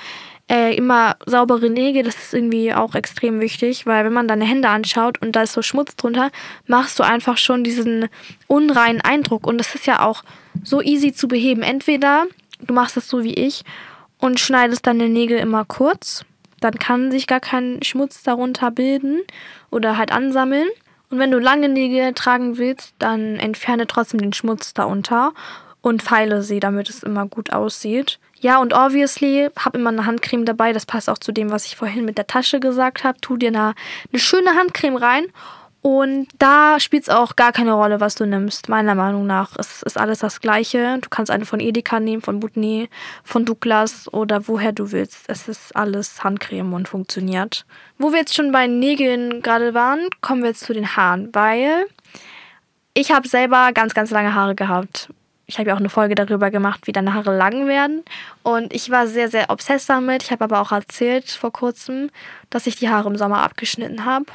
äh, 0.50 0.74
immer 0.74 1.16
saubere 1.26 1.70
Nägel, 1.70 2.02
das 2.02 2.16
ist 2.16 2.34
irgendwie 2.34 2.74
auch 2.74 2.94
extrem 2.94 3.40
wichtig, 3.40 3.86
weil 3.86 4.04
wenn 4.04 4.12
man 4.12 4.28
deine 4.28 4.44
Hände 4.44 4.68
anschaut 4.68 5.22
und 5.22 5.36
da 5.36 5.42
ist 5.42 5.52
so 5.52 5.62
Schmutz 5.62 5.96
drunter, 5.96 6.30
machst 6.66 6.98
du 6.98 7.04
einfach 7.04 7.38
schon 7.38 7.64
diesen 7.64 8.08
unreinen 8.48 9.00
Eindruck. 9.00 9.46
Und 9.46 9.58
das 9.58 9.74
ist 9.74 9.86
ja 9.86 10.04
auch 10.04 10.24
so 10.64 10.82
easy 10.82 11.12
zu 11.12 11.28
beheben. 11.28 11.62
Entweder 11.62 12.26
du 12.60 12.74
machst 12.74 12.96
es 12.96 13.08
so 13.08 13.22
wie 13.22 13.34
ich 13.34 13.64
und 14.20 14.38
schneidest 14.38 14.86
deine 14.86 15.08
Nägel 15.08 15.38
immer 15.38 15.64
kurz. 15.64 16.24
Dann 16.60 16.74
kann 16.74 17.10
sich 17.10 17.26
gar 17.26 17.40
kein 17.40 17.82
Schmutz 17.82 18.22
darunter 18.22 18.70
bilden 18.70 19.20
oder 19.70 19.96
halt 19.96 20.12
ansammeln. 20.12 20.68
Und 21.10 21.18
wenn 21.18 21.30
du 21.30 21.38
lange 21.38 21.68
Nägel 21.68 22.12
tragen 22.12 22.58
willst, 22.58 22.94
dann 22.98 23.36
entferne 23.36 23.86
trotzdem 23.86 24.20
den 24.20 24.32
Schmutz 24.32 24.74
darunter 24.74 25.32
und 25.80 26.02
feile 26.02 26.42
sie, 26.42 26.60
damit 26.60 26.88
es 26.88 27.02
immer 27.02 27.26
gut 27.26 27.52
aussieht. 27.52 28.18
Ja, 28.38 28.58
und 28.58 28.72
obviously, 28.72 29.48
hab 29.58 29.74
immer 29.74 29.90
eine 29.90 30.06
Handcreme 30.06 30.44
dabei. 30.44 30.72
Das 30.72 30.86
passt 30.86 31.10
auch 31.10 31.18
zu 31.18 31.32
dem, 31.32 31.50
was 31.50 31.66
ich 31.66 31.76
vorhin 31.76 32.04
mit 32.04 32.16
der 32.16 32.26
Tasche 32.26 32.60
gesagt 32.60 33.04
habe. 33.04 33.20
Tu 33.20 33.36
dir 33.36 33.48
eine, 33.48 33.74
eine 34.12 34.20
schöne 34.20 34.54
Handcreme 34.54 34.96
rein 34.96 35.26
und 35.82 36.28
da 36.38 36.78
spielt 36.78 37.04
es 37.04 37.08
auch 37.08 37.36
gar 37.36 37.52
keine 37.52 37.72
Rolle, 37.72 38.00
was 38.00 38.14
du 38.14 38.26
nimmst, 38.26 38.68
meiner 38.68 38.94
Meinung 38.94 39.26
nach. 39.26 39.56
Es 39.56 39.82
ist 39.82 39.96
alles 39.96 40.18
das 40.18 40.40
Gleiche. 40.40 40.98
Du 41.00 41.08
kannst 41.08 41.30
eine 41.30 41.46
von 41.46 41.58
Edeka 41.58 42.00
nehmen, 42.00 42.20
von 42.20 42.38
Butney, 42.38 42.90
von 43.24 43.46
Douglas 43.46 44.12
oder 44.12 44.46
woher 44.46 44.72
du 44.72 44.92
willst. 44.92 45.24
Es 45.28 45.48
ist 45.48 45.74
alles 45.74 46.22
Handcreme 46.22 46.74
und 46.74 46.88
funktioniert. 46.88 47.64
Wo 47.96 48.12
wir 48.12 48.18
jetzt 48.18 48.34
schon 48.34 48.52
bei 48.52 48.66
Nägeln 48.66 49.40
gerade 49.40 49.72
waren, 49.72 50.00
kommen 50.20 50.42
wir 50.42 50.50
jetzt 50.50 50.64
zu 50.64 50.74
den 50.74 50.96
Haaren, 50.96 51.30
weil 51.32 51.86
ich 52.92 53.10
habe 53.10 53.26
selber 53.26 53.72
ganz, 53.72 53.94
ganz 53.94 54.10
lange 54.10 54.34
Haare 54.34 54.54
gehabt. 54.54 55.08
Ich 55.46 55.58
habe 55.58 55.70
ja 55.70 55.74
auch 55.74 55.80
eine 55.80 55.88
Folge 55.88 56.14
darüber 56.14 56.50
gemacht, 56.50 56.86
wie 56.86 56.92
deine 56.92 57.14
Haare 57.14 57.34
lang 57.34 57.66
werden. 57.66 58.04
Und 58.42 58.72
ich 58.74 58.90
war 58.90 59.06
sehr, 59.06 59.30
sehr 59.30 59.48
obsessed 59.48 59.88
damit. 59.88 60.22
Ich 60.24 60.30
habe 60.30 60.44
aber 60.44 60.60
auch 60.60 60.72
erzählt 60.72 61.30
vor 61.30 61.52
kurzem, 61.52 62.10
dass 62.50 62.66
ich 62.66 62.76
die 62.76 62.90
Haare 62.90 63.08
im 63.08 63.16
Sommer 63.16 63.42
abgeschnitten 63.42 64.04
habe 64.04 64.26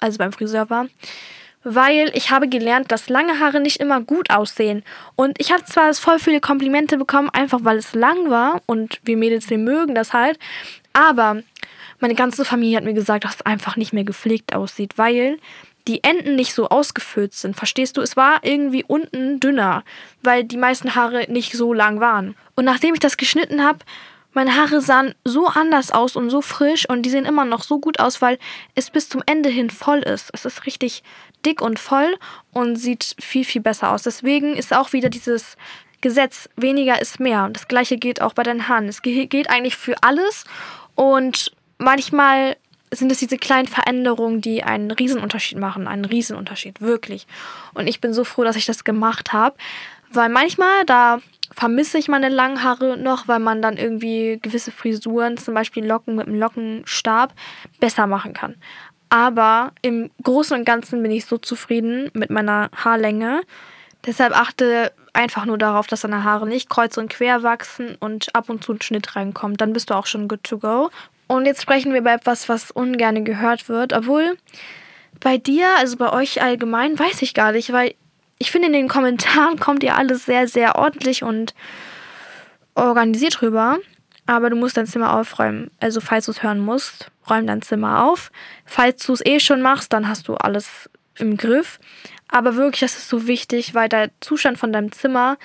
also 0.00 0.18
beim 0.18 0.32
Friseur 0.32 0.70
war, 0.70 0.86
weil 1.64 2.10
ich 2.14 2.30
habe 2.30 2.48
gelernt, 2.48 2.92
dass 2.92 3.08
lange 3.08 3.40
Haare 3.40 3.60
nicht 3.60 3.80
immer 3.80 4.00
gut 4.00 4.30
aussehen. 4.30 4.84
Und 5.16 5.40
ich 5.40 5.50
habe 5.52 5.64
zwar 5.64 5.92
voll 5.94 6.18
viele 6.18 6.40
Komplimente 6.40 6.96
bekommen, 6.96 7.30
einfach 7.30 7.60
weil 7.62 7.78
es 7.78 7.94
lang 7.94 8.30
war 8.30 8.62
und 8.66 9.00
wir 9.04 9.16
Mädels, 9.16 9.50
wir 9.50 9.58
mögen 9.58 9.94
das 9.94 10.12
halt, 10.12 10.38
aber 10.92 11.42
meine 11.98 12.14
ganze 12.14 12.44
Familie 12.44 12.76
hat 12.76 12.84
mir 12.84 12.94
gesagt, 12.94 13.24
dass 13.24 13.36
es 13.36 13.42
einfach 13.42 13.76
nicht 13.76 13.92
mehr 13.92 14.04
gepflegt 14.04 14.54
aussieht, 14.54 14.98
weil 14.98 15.38
die 15.88 16.02
Enden 16.02 16.36
nicht 16.36 16.52
so 16.52 16.68
ausgefüllt 16.68 17.32
sind. 17.32 17.56
Verstehst 17.56 17.96
du? 17.96 18.00
Es 18.00 18.16
war 18.16 18.40
irgendwie 18.42 18.84
unten 18.84 19.40
dünner, 19.40 19.84
weil 20.22 20.44
die 20.44 20.56
meisten 20.56 20.94
Haare 20.94 21.30
nicht 21.30 21.52
so 21.52 21.72
lang 21.72 22.00
waren. 22.00 22.34
Und 22.54 22.64
nachdem 22.64 22.94
ich 22.94 23.00
das 23.00 23.16
geschnitten 23.16 23.64
habe, 23.64 23.78
meine 24.36 24.54
Haare 24.54 24.82
sahen 24.82 25.14
so 25.24 25.46
anders 25.46 25.90
aus 25.90 26.14
und 26.14 26.28
so 26.28 26.42
frisch 26.42 26.86
und 26.86 27.02
die 27.02 27.10
sehen 27.10 27.24
immer 27.24 27.46
noch 27.46 27.62
so 27.62 27.78
gut 27.80 27.98
aus, 27.98 28.20
weil 28.20 28.38
es 28.74 28.90
bis 28.90 29.08
zum 29.08 29.22
Ende 29.24 29.48
hin 29.48 29.70
voll 29.70 30.00
ist. 30.00 30.28
Es 30.34 30.44
ist 30.44 30.66
richtig 30.66 31.02
dick 31.46 31.62
und 31.62 31.78
voll 31.78 32.18
und 32.52 32.76
sieht 32.76 33.16
viel, 33.18 33.46
viel 33.46 33.62
besser 33.62 33.92
aus. 33.92 34.02
Deswegen 34.02 34.54
ist 34.54 34.76
auch 34.76 34.92
wieder 34.92 35.08
dieses 35.08 35.56
Gesetz, 36.02 36.50
weniger 36.54 37.00
ist 37.00 37.18
mehr. 37.18 37.48
Das 37.50 37.66
gleiche 37.66 37.96
gilt 37.96 38.20
auch 38.20 38.34
bei 38.34 38.42
deinen 38.42 38.68
Haaren. 38.68 38.88
Es 38.88 39.00
gilt 39.00 39.48
eigentlich 39.48 39.76
für 39.76 39.94
alles 40.02 40.44
und 40.94 41.50
manchmal 41.78 42.58
sind 42.90 43.10
es 43.10 43.18
diese 43.18 43.38
kleinen 43.38 43.66
Veränderungen, 43.66 44.42
die 44.42 44.62
einen 44.62 44.90
Riesenunterschied 44.90 45.58
machen. 45.58 45.88
Einen 45.88 46.04
Riesenunterschied, 46.04 46.80
wirklich. 46.82 47.26
Und 47.74 47.86
ich 47.86 48.02
bin 48.02 48.12
so 48.12 48.22
froh, 48.22 48.44
dass 48.44 48.56
ich 48.56 48.66
das 48.66 48.84
gemacht 48.84 49.32
habe, 49.32 49.56
weil 50.12 50.28
manchmal, 50.28 50.84
da 50.86 51.20
vermisse 51.52 51.98
ich 51.98 52.08
meine 52.08 52.28
langen 52.28 52.62
Haare 52.62 52.96
noch, 52.96 53.28
weil 53.28 53.38
man 53.38 53.62
dann 53.62 53.76
irgendwie 53.76 54.38
gewisse 54.40 54.70
Frisuren, 54.70 55.36
zum 55.36 55.54
Beispiel 55.54 55.86
Locken 55.86 56.16
mit 56.16 56.26
einem 56.26 56.38
Lockenstab, 56.38 57.32
besser 57.80 58.06
machen 58.06 58.32
kann. 58.32 58.56
Aber 59.08 59.72
im 59.82 60.10
Großen 60.22 60.56
und 60.58 60.64
Ganzen 60.64 61.02
bin 61.02 61.12
ich 61.12 61.26
so 61.26 61.38
zufrieden 61.38 62.10
mit 62.12 62.30
meiner 62.30 62.70
Haarlänge. 62.74 63.42
Deshalb 64.04 64.36
achte 64.38 64.92
einfach 65.12 65.46
nur 65.46 65.58
darauf, 65.58 65.86
dass 65.86 66.02
deine 66.02 66.24
Haare 66.24 66.46
nicht 66.46 66.68
kreuz 66.68 66.96
und 66.96 67.10
quer 67.10 67.42
wachsen 67.42 67.96
und 67.98 68.34
ab 68.34 68.48
und 68.48 68.62
zu 68.62 68.72
ein 68.72 68.82
Schnitt 68.82 69.16
reinkommt. 69.16 69.60
Dann 69.60 69.72
bist 69.72 69.90
du 69.90 69.94
auch 69.94 70.06
schon 70.06 70.28
good 70.28 70.44
to 70.44 70.58
go. 70.58 70.90
Und 71.28 71.46
jetzt 71.46 71.62
sprechen 71.62 71.92
wir 71.92 72.00
über 72.00 72.12
etwas, 72.12 72.48
was 72.48 72.70
ungern 72.70 73.24
gehört 73.24 73.68
wird. 73.68 73.92
Obwohl 73.92 74.36
bei 75.20 75.38
dir, 75.38 75.66
also 75.78 75.96
bei 75.96 76.12
euch 76.12 76.42
allgemein, 76.42 76.98
weiß 76.98 77.22
ich 77.22 77.34
gar 77.34 77.52
nicht, 77.52 77.72
weil 77.72 77.94
ich 78.38 78.50
finde, 78.50 78.66
in 78.68 78.72
den 78.72 78.88
Kommentaren 78.88 79.58
kommt 79.58 79.82
ihr 79.82 79.96
alles 79.96 80.26
sehr, 80.26 80.48
sehr 80.48 80.76
ordentlich 80.76 81.22
und 81.22 81.54
organisiert 82.74 83.42
rüber. 83.42 83.78
Aber 84.26 84.50
du 84.50 84.56
musst 84.56 84.76
dein 84.76 84.86
Zimmer 84.86 85.14
aufräumen. 85.14 85.70
Also, 85.78 86.00
falls 86.00 86.26
du 86.26 86.32
es 86.32 86.42
hören 86.42 86.58
musst, 86.58 87.10
räum 87.30 87.46
dein 87.46 87.62
Zimmer 87.62 88.04
auf. 88.04 88.32
Falls 88.64 89.06
du 89.06 89.12
es 89.12 89.24
eh 89.24 89.38
schon 89.38 89.62
machst, 89.62 89.92
dann 89.92 90.08
hast 90.08 90.26
du 90.28 90.34
alles 90.34 90.90
im 91.16 91.36
Griff. 91.36 91.78
Aber 92.28 92.56
wirklich, 92.56 92.80
das 92.80 92.98
ist 92.98 93.08
so 93.08 93.26
wichtig, 93.28 93.74
weil 93.74 93.88
der 93.88 94.10
Zustand 94.20 94.58
von 94.58 94.72
deinem 94.72 94.90
Zimmer 94.90 95.38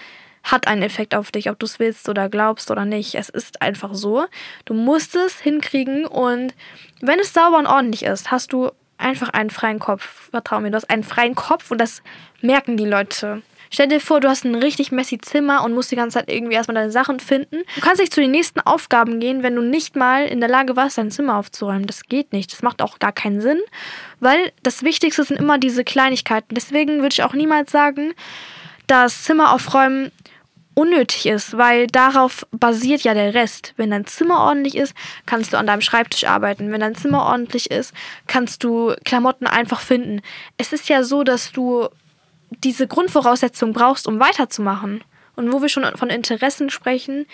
hat 0.43 0.67
einen 0.67 0.81
Effekt 0.81 1.13
auf 1.13 1.31
dich, 1.31 1.49
ob 1.51 1.59
du 1.59 1.67
es 1.67 1.77
willst 1.77 2.09
oder 2.09 2.27
glaubst 2.27 2.71
oder 2.71 2.85
nicht. 2.85 3.13
Es 3.13 3.29
ist 3.29 3.61
einfach 3.61 3.93
so. 3.93 4.25
Du 4.65 4.73
musst 4.73 5.15
es 5.15 5.39
hinkriegen 5.39 6.07
und 6.07 6.55
wenn 7.01 7.19
es 7.19 7.33
sauber 7.33 7.59
und 7.59 7.67
ordentlich 7.67 8.03
ist, 8.03 8.31
hast 8.31 8.51
du 8.51 8.71
einfach 9.01 9.29
einen 9.29 9.49
freien 9.49 9.79
Kopf. 9.79 10.29
Vertrau 10.31 10.59
mir, 10.59 10.71
du 10.71 10.75
hast 10.75 10.89
einen 10.89 11.03
freien 11.03 11.35
Kopf 11.35 11.71
und 11.71 11.79
das 11.79 12.01
merken 12.41 12.77
die 12.77 12.85
Leute. 12.85 13.41
Stell 13.73 13.87
dir 13.87 14.01
vor, 14.01 14.19
du 14.19 14.27
hast 14.27 14.43
ein 14.43 14.55
richtig 14.55 14.91
messy 14.91 15.17
Zimmer 15.17 15.63
und 15.63 15.73
musst 15.73 15.91
die 15.91 15.95
ganze 15.95 16.19
Zeit 16.19 16.29
irgendwie 16.29 16.55
erstmal 16.55 16.75
deine 16.75 16.91
Sachen 16.91 17.21
finden. 17.21 17.63
Du 17.75 17.81
kannst 17.81 18.01
nicht 18.01 18.13
zu 18.13 18.19
den 18.19 18.31
nächsten 18.31 18.59
Aufgaben 18.59 19.21
gehen, 19.21 19.43
wenn 19.43 19.55
du 19.55 19.61
nicht 19.61 19.95
mal 19.95 20.25
in 20.25 20.41
der 20.41 20.49
Lage 20.49 20.75
warst, 20.75 20.97
dein 20.97 21.09
Zimmer 21.09 21.37
aufzuräumen. 21.37 21.87
Das 21.87 22.03
geht 22.03 22.33
nicht. 22.33 22.51
Das 22.51 22.63
macht 22.63 22.81
auch 22.81 22.99
gar 22.99 23.13
keinen 23.13 23.39
Sinn, 23.39 23.59
weil 24.19 24.51
das 24.61 24.83
Wichtigste 24.83 25.23
sind 25.23 25.39
immer 25.39 25.57
diese 25.57 25.85
Kleinigkeiten. 25.85 26.53
Deswegen 26.53 26.97
würde 26.97 27.13
ich 27.13 27.23
auch 27.23 27.33
niemals 27.33 27.71
sagen, 27.71 28.13
dass 28.87 29.23
Zimmer 29.23 29.53
aufräumen 29.53 30.11
unnötig 30.73 31.25
ist, 31.25 31.57
weil 31.57 31.87
darauf 31.87 32.45
basiert 32.51 33.01
ja 33.01 33.13
der 33.13 33.33
Rest. 33.33 33.73
Wenn 33.77 33.91
dein 33.91 34.05
Zimmer 34.05 34.39
ordentlich 34.39 34.75
ist, 34.75 34.93
kannst 35.25 35.53
du 35.53 35.57
an 35.57 35.67
deinem 35.67 35.81
Schreibtisch 35.81 36.23
arbeiten. 36.23 36.71
Wenn 36.71 36.79
dein 36.79 36.95
Zimmer 36.95 37.25
ordentlich 37.25 37.71
ist, 37.71 37.93
kannst 38.27 38.63
du 38.63 38.93
Klamotten 39.03 39.47
einfach 39.47 39.81
finden. 39.81 40.21
Es 40.57 40.73
ist 40.73 40.89
ja 40.89 41.03
so, 41.03 41.23
dass 41.23 41.51
du 41.51 41.89
diese 42.49 42.87
Grundvoraussetzung 42.87 43.73
brauchst, 43.73 44.07
um 44.07 44.19
weiterzumachen. 44.19 45.03
Und 45.35 45.51
wo 45.51 45.61
wir 45.61 45.69
schon 45.69 45.85
von 45.97 46.09
Interessen 46.09 46.69
sprechen, 46.69 47.25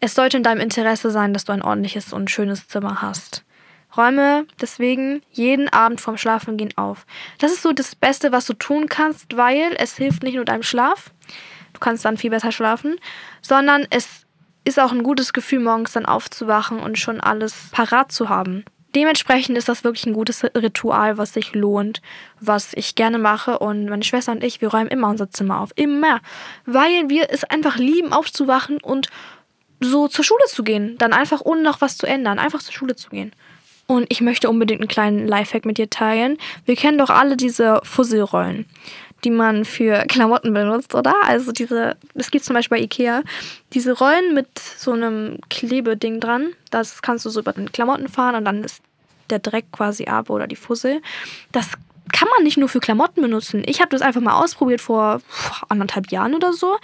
es 0.00 0.14
sollte 0.14 0.36
in 0.36 0.42
deinem 0.42 0.60
Interesse 0.60 1.10
sein, 1.10 1.32
dass 1.32 1.44
du 1.44 1.52
ein 1.52 1.62
ordentliches 1.62 2.12
und 2.12 2.30
schönes 2.30 2.68
Zimmer 2.68 3.00
hast. 3.00 3.44
Räume 3.96 4.46
deswegen 4.60 5.22
jeden 5.30 5.68
Abend 5.68 6.00
vorm 6.00 6.18
Schlafengehen 6.18 6.76
auf. 6.76 7.06
Das 7.38 7.52
ist 7.52 7.62
so 7.62 7.72
das 7.72 7.94
Beste, 7.94 8.32
was 8.32 8.46
du 8.46 8.54
tun 8.54 8.88
kannst, 8.88 9.36
weil 9.36 9.76
es 9.78 9.96
hilft 9.96 10.24
nicht 10.24 10.34
nur 10.34 10.44
deinem 10.44 10.64
Schlaf, 10.64 11.12
du 11.74 11.80
kannst 11.80 12.04
dann 12.04 12.16
viel 12.16 12.30
besser 12.30 12.52
schlafen, 12.52 12.96
sondern 13.42 13.86
es 13.90 14.24
ist 14.64 14.80
auch 14.80 14.92
ein 14.92 15.02
gutes 15.02 15.32
Gefühl, 15.32 15.60
morgens 15.60 15.92
dann 15.92 16.06
aufzuwachen 16.06 16.80
und 16.80 16.98
schon 16.98 17.20
alles 17.20 17.68
parat 17.70 18.10
zu 18.10 18.28
haben. 18.30 18.64
Dementsprechend 18.94 19.58
ist 19.58 19.68
das 19.68 19.82
wirklich 19.82 20.06
ein 20.06 20.12
gutes 20.12 20.44
Ritual, 20.44 21.18
was 21.18 21.32
sich 21.32 21.52
lohnt, 21.54 22.00
was 22.40 22.72
ich 22.74 22.94
gerne 22.94 23.18
mache. 23.18 23.58
Und 23.58 23.86
meine 23.86 24.04
Schwester 24.04 24.32
und 24.32 24.44
ich, 24.44 24.60
wir 24.60 24.68
räumen 24.68 24.88
immer 24.88 25.08
unser 25.08 25.30
Zimmer 25.30 25.60
auf. 25.60 25.70
Immer. 25.74 26.20
Weil 26.64 27.08
wir 27.08 27.28
es 27.30 27.42
einfach 27.42 27.76
lieben, 27.76 28.12
aufzuwachen 28.12 28.78
und 28.80 29.08
so 29.80 30.06
zur 30.06 30.24
Schule 30.24 30.44
zu 30.46 30.62
gehen. 30.62 30.96
Dann 30.98 31.12
einfach 31.12 31.40
ohne 31.40 31.62
noch 31.62 31.80
was 31.80 31.96
zu 31.96 32.06
ändern. 32.06 32.38
Einfach 32.38 32.60
zur 32.60 32.72
Schule 32.72 32.94
zu 32.94 33.10
gehen. 33.10 33.32
Und 33.86 34.06
ich 34.10 34.20
möchte 34.20 34.48
unbedingt 34.48 34.80
einen 34.80 34.88
kleinen 34.88 35.26
Lifehack 35.26 35.66
mit 35.66 35.76
dir 35.76 35.90
teilen. 35.90 36.38
Wir 36.64 36.76
kennen 36.76 36.96
doch 36.96 37.10
alle 37.10 37.36
diese 37.36 37.80
Fusselrollen 37.82 38.66
die 39.24 39.30
man 39.30 39.64
für 39.64 40.04
Klamotten 40.06 40.52
benutzt, 40.52 40.94
oder? 40.94 41.14
Also 41.24 41.52
diese, 41.52 41.96
es 42.14 42.30
gibt 42.30 42.44
zum 42.44 42.54
Beispiel 42.54 42.78
bei 42.78 42.84
Ikea 42.84 43.22
diese 43.72 43.92
Rollen 43.92 44.34
mit 44.34 44.58
so 44.58 44.92
einem 44.92 45.38
Klebeding 45.48 46.20
dran. 46.20 46.50
Das 46.70 47.02
kannst 47.02 47.24
du 47.24 47.30
so 47.30 47.40
über 47.40 47.52
den 47.52 47.72
Klamotten 47.72 48.08
fahren 48.08 48.36
und 48.36 48.44
dann 48.44 48.62
ist 48.64 48.82
der 49.30 49.38
Dreck 49.38 49.66
quasi 49.72 50.04
ab 50.04 50.30
oder 50.30 50.46
die 50.46 50.56
Fussel. 50.56 51.00
Das 51.52 51.70
kann 52.12 52.28
man 52.36 52.44
nicht 52.44 52.58
nur 52.58 52.68
für 52.68 52.80
Klamotten 52.80 53.22
benutzen. 53.22 53.62
Ich 53.66 53.80
habe 53.80 53.90
das 53.90 54.02
einfach 54.02 54.20
mal 54.20 54.40
ausprobiert 54.40 54.80
vor 54.80 55.20
anderthalb 55.68 56.12
Jahren 56.12 56.34
oder 56.34 56.52
so 56.52 56.76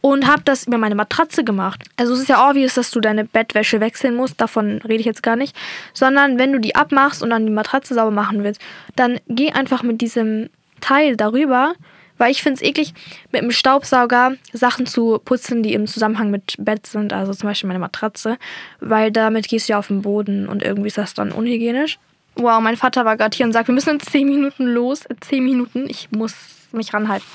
und 0.00 0.26
habe 0.26 0.42
das 0.44 0.66
über 0.66 0.78
meine 0.78 0.94
Matratze 0.94 1.44
gemacht. 1.44 1.84
Also 1.96 2.14
es 2.14 2.20
ist 2.20 2.28
ja 2.28 2.48
obvious, 2.48 2.74
dass 2.74 2.90
du 2.90 3.00
deine 3.00 3.24
Bettwäsche 3.24 3.80
wechseln 3.80 4.14
musst, 4.14 4.40
davon 4.40 4.78
rede 4.78 5.00
ich 5.00 5.06
jetzt 5.06 5.22
gar 5.22 5.36
nicht, 5.36 5.54
sondern 5.92 6.38
wenn 6.38 6.52
du 6.52 6.60
die 6.60 6.74
abmachst 6.74 7.22
und 7.22 7.30
dann 7.30 7.44
die 7.44 7.52
Matratze 7.52 7.94
sauber 7.94 8.12
machen 8.12 8.44
willst, 8.44 8.60
dann 8.96 9.20
geh 9.28 9.52
einfach 9.52 9.82
mit 9.82 10.00
diesem 10.00 10.48
Teil 10.82 11.16
darüber, 11.16 11.74
weil 12.18 12.30
ich 12.30 12.42
finde 12.42 12.56
es 12.56 12.68
eklig, 12.68 12.92
mit 13.32 13.42
dem 13.42 13.50
Staubsauger 13.50 14.34
Sachen 14.52 14.86
zu 14.86 15.18
putzen, 15.24 15.62
die 15.62 15.72
im 15.72 15.86
Zusammenhang 15.86 16.30
mit 16.30 16.54
Bett 16.58 16.86
sind, 16.86 17.12
also 17.12 17.32
zum 17.32 17.48
Beispiel 17.48 17.68
meine 17.68 17.80
Matratze, 17.80 18.36
weil 18.80 19.10
damit 19.10 19.48
gehst 19.48 19.68
du 19.68 19.72
ja 19.72 19.78
auf 19.78 19.88
den 19.88 20.02
Boden 20.02 20.46
und 20.46 20.62
irgendwie 20.62 20.88
ist 20.88 20.98
das 20.98 21.14
dann 21.14 21.32
unhygienisch. 21.32 21.98
Wow, 22.34 22.60
mein 22.60 22.76
Vater 22.76 23.04
war 23.04 23.16
gerade 23.16 23.36
hier 23.36 23.46
und 23.46 23.52
sagt, 23.52 23.68
wir 23.68 23.74
müssen 23.74 23.90
in 23.90 24.00
10 24.00 24.26
Minuten 24.26 24.66
los. 24.66 25.04
10 25.20 25.44
Minuten, 25.44 25.86
ich 25.88 26.10
muss 26.12 26.34
mich 26.72 26.94
ranhalten. 26.94 27.26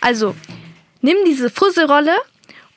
Also, 0.00 0.36
nimm 1.00 1.16
diese 1.26 1.50
Fusselrolle 1.50 2.14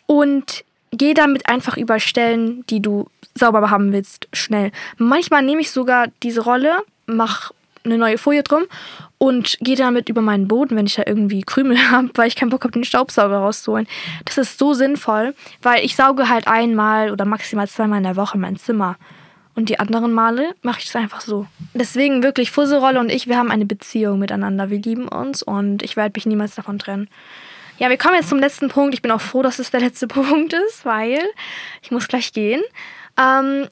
und 0.07 0.63
geh 0.91 1.13
damit 1.13 1.47
einfach 1.47 1.77
über 1.77 1.99
Stellen, 1.99 2.65
die 2.67 2.81
du 2.81 3.07
sauber 3.35 3.69
haben 3.69 3.93
willst, 3.93 4.27
schnell. 4.33 4.71
Manchmal 4.97 5.43
nehme 5.43 5.61
ich 5.61 5.71
sogar 5.71 6.07
diese 6.23 6.41
Rolle, 6.41 6.79
mach 7.05 7.51
eine 7.83 7.97
neue 7.97 8.17
Folie 8.17 8.43
drum 8.43 8.63
und 9.17 9.57
gehe 9.61 9.75
damit 9.75 10.09
über 10.09 10.21
meinen 10.21 10.47
Boden, 10.47 10.75
wenn 10.75 10.85
ich 10.85 10.95
da 10.95 11.03
irgendwie 11.05 11.41
Krümel 11.41 11.77
habe, 11.91 12.09
weil 12.15 12.27
ich 12.27 12.35
keinen 12.35 12.49
Bock 12.49 12.63
habe, 12.63 12.71
den 12.71 12.83
Staubsauger 12.83 13.37
rauszuholen. 13.37 13.87
Das 14.25 14.37
ist 14.37 14.57
so 14.57 14.73
sinnvoll, 14.73 15.35
weil 15.61 15.83
ich 15.85 15.95
sauge 15.95 16.29
halt 16.29 16.47
einmal 16.47 17.11
oder 17.11 17.25
maximal 17.25 17.67
zweimal 17.67 17.99
in 17.99 18.05
der 18.05 18.15
Woche 18.15 18.37
mein 18.37 18.57
Zimmer. 18.57 18.97
Und 19.55 19.67
die 19.67 19.79
anderen 19.79 20.13
Male 20.13 20.55
mache 20.61 20.79
ich 20.79 20.87
es 20.87 20.95
einfach 20.95 21.19
so. 21.19 21.45
Deswegen 21.73 22.23
wirklich, 22.23 22.49
Fusselrolle 22.49 22.99
und 22.99 23.11
ich, 23.11 23.27
wir 23.27 23.37
haben 23.37 23.51
eine 23.51 23.65
Beziehung 23.65 24.17
miteinander. 24.17 24.69
Wir 24.69 24.79
lieben 24.79 25.09
uns 25.09 25.43
und 25.43 25.83
ich 25.83 25.97
werde 25.97 26.13
mich 26.15 26.25
niemals 26.25 26.55
davon 26.55 26.79
trennen. 26.79 27.09
Ja, 27.77 27.89
wir 27.89 27.97
kommen 27.97 28.15
jetzt 28.15 28.29
zum 28.29 28.39
letzten 28.39 28.69
Punkt. 28.69 28.93
Ich 28.93 29.01
bin 29.01 29.11
auch 29.11 29.19
froh, 29.19 29.41
dass 29.41 29.59
es 29.59 29.71
der 29.71 29.81
letzte 29.81 30.07
Punkt 30.07 30.53
ist, 30.53 30.85
weil 30.85 31.19
ich 31.81 31.91
muss 31.91 32.07
gleich 32.07 32.31
gehen. 32.31 32.61
Ähm, 33.19 33.67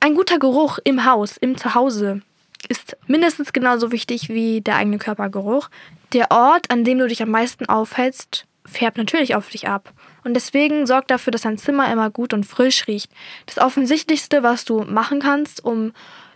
ein 0.00 0.14
guter 0.14 0.38
Geruch 0.40 0.78
im 0.82 1.04
Haus, 1.04 1.36
im 1.36 1.56
Zuhause 1.56 2.22
ist 2.68 2.96
mindestens 3.06 3.52
genauso 3.52 3.92
wichtig 3.92 4.28
wie 4.28 4.60
der 4.60 4.76
eigene 4.76 4.98
Körpergeruch. 4.98 5.68
Der 6.12 6.30
Ort, 6.30 6.70
an 6.70 6.84
dem 6.84 6.98
du 6.98 7.06
dich 7.06 7.22
am 7.22 7.30
meisten 7.30 7.66
aufhältst, 7.66 8.46
färbt 8.64 8.98
natürlich 8.98 9.34
auf 9.34 9.48
dich 9.48 9.68
ab. 9.68 9.92
Und 10.24 10.34
deswegen 10.34 10.86
sorg 10.86 11.08
dafür, 11.08 11.30
dass 11.30 11.42
dein 11.42 11.58
Zimmer 11.58 11.90
immer 11.90 12.10
gut 12.10 12.34
und 12.34 12.44
frisch 12.44 12.86
riecht. 12.86 13.10
Das 13.46 13.58
Offensichtlichste, 13.58 14.42
was 14.42 14.64
du 14.64 14.82
machen 14.82 15.20
kannst, 15.20 15.64
um 15.64 15.92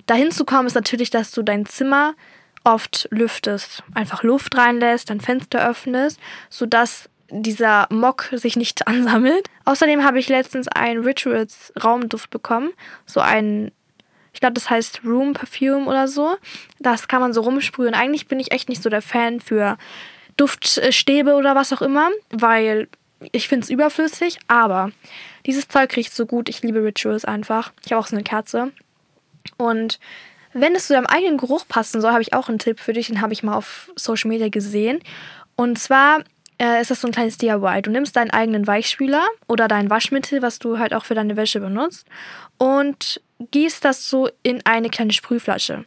dahin 0.06 0.30
zu 0.30 0.44
kommen, 0.44 0.66
ist 0.66 0.74
natürlich, 0.74 1.10
dass 1.10 1.30
du 1.30 1.42
dein 1.42 1.66
Zimmer 1.66 2.14
oft 2.64 3.08
lüftest. 3.10 3.82
Einfach 3.94 4.22
Luft 4.22 4.56
reinlässt, 4.56 5.10
dein 5.10 5.20
Fenster 5.20 5.68
öffnest, 5.68 6.18
sodass 6.48 7.08
dieser 7.30 7.86
Mock 7.90 8.28
sich 8.32 8.56
nicht 8.56 8.86
ansammelt. 8.86 9.48
Außerdem 9.64 10.04
habe 10.04 10.18
ich 10.18 10.28
letztens 10.28 10.68
einen 10.68 11.04
Rituals 11.04 11.72
Raumduft 11.82 12.30
bekommen. 12.30 12.70
So 13.06 13.20
ein 13.20 13.72
ich 14.32 14.40
glaube, 14.40 14.54
das 14.54 14.70
heißt 14.70 15.02
Room 15.04 15.34
Perfume 15.34 15.86
oder 15.86 16.08
so. 16.08 16.36
Das 16.78 17.08
kann 17.08 17.20
man 17.20 17.32
so 17.32 17.42
rumsprühen. 17.42 17.94
Eigentlich 17.94 18.28
bin 18.28 18.40
ich 18.40 18.52
echt 18.52 18.68
nicht 18.68 18.82
so 18.82 18.90
der 18.90 19.02
Fan 19.02 19.40
für 19.40 19.76
Duftstäbe 20.36 21.34
oder 21.34 21.54
was 21.54 21.72
auch 21.72 21.82
immer, 21.82 22.10
weil 22.30 22.88
ich 23.30 23.46
finde 23.48 23.64
es 23.64 23.70
überflüssig, 23.70 24.38
aber 24.48 24.90
dieses 25.46 25.68
Zeug 25.68 25.94
riecht 25.96 26.14
so 26.14 26.26
gut. 26.26 26.48
Ich 26.48 26.62
liebe 26.62 26.82
Rituals 26.82 27.24
einfach. 27.24 27.72
Ich 27.84 27.92
habe 27.92 28.00
auch 28.00 28.06
so 28.06 28.16
eine 28.16 28.24
Kerze. 28.24 28.72
Und 29.58 30.00
wenn 30.52 30.74
es 30.74 30.86
zu 30.86 30.94
deinem 30.94 31.06
eigenen 31.06 31.38
Geruch 31.38 31.66
passen 31.68 32.00
soll, 32.00 32.12
habe 32.12 32.22
ich 32.22 32.34
auch 32.34 32.48
einen 32.48 32.58
Tipp 32.58 32.80
für 32.80 32.92
dich. 32.92 33.08
Den 33.08 33.20
habe 33.20 33.32
ich 33.32 33.42
mal 33.42 33.56
auf 33.56 33.90
Social 33.96 34.28
Media 34.28 34.48
gesehen. 34.48 35.00
Und 35.56 35.78
zwar 35.78 36.24
äh, 36.58 36.80
ist 36.80 36.90
das 36.90 37.00
so 37.00 37.08
ein 37.08 37.12
kleines 37.12 37.38
DIY. 37.38 37.82
Du 37.82 37.90
nimmst 37.90 38.16
deinen 38.16 38.30
eigenen 38.30 38.66
Weichspüler 38.66 39.24
oder 39.48 39.68
dein 39.68 39.90
Waschmittel, 39.90 40.42
was 40.42 40.58
du 40.58 40.78
halt 40.78 40.94
auch 40.94 41.04
für 41.04 41.14
deine 41.14 41.36
Wäsche 41.36 41.60
benutzt, 41.60 42.06
und 42.58 43.20
gießt 43.50 43.84
das 43.84 44.08
so 44.08 44.28
in 44.42 44.64
eine 44.64 44.90
kleine 44.90 45.12
Sprühflasche. 45.12 45.84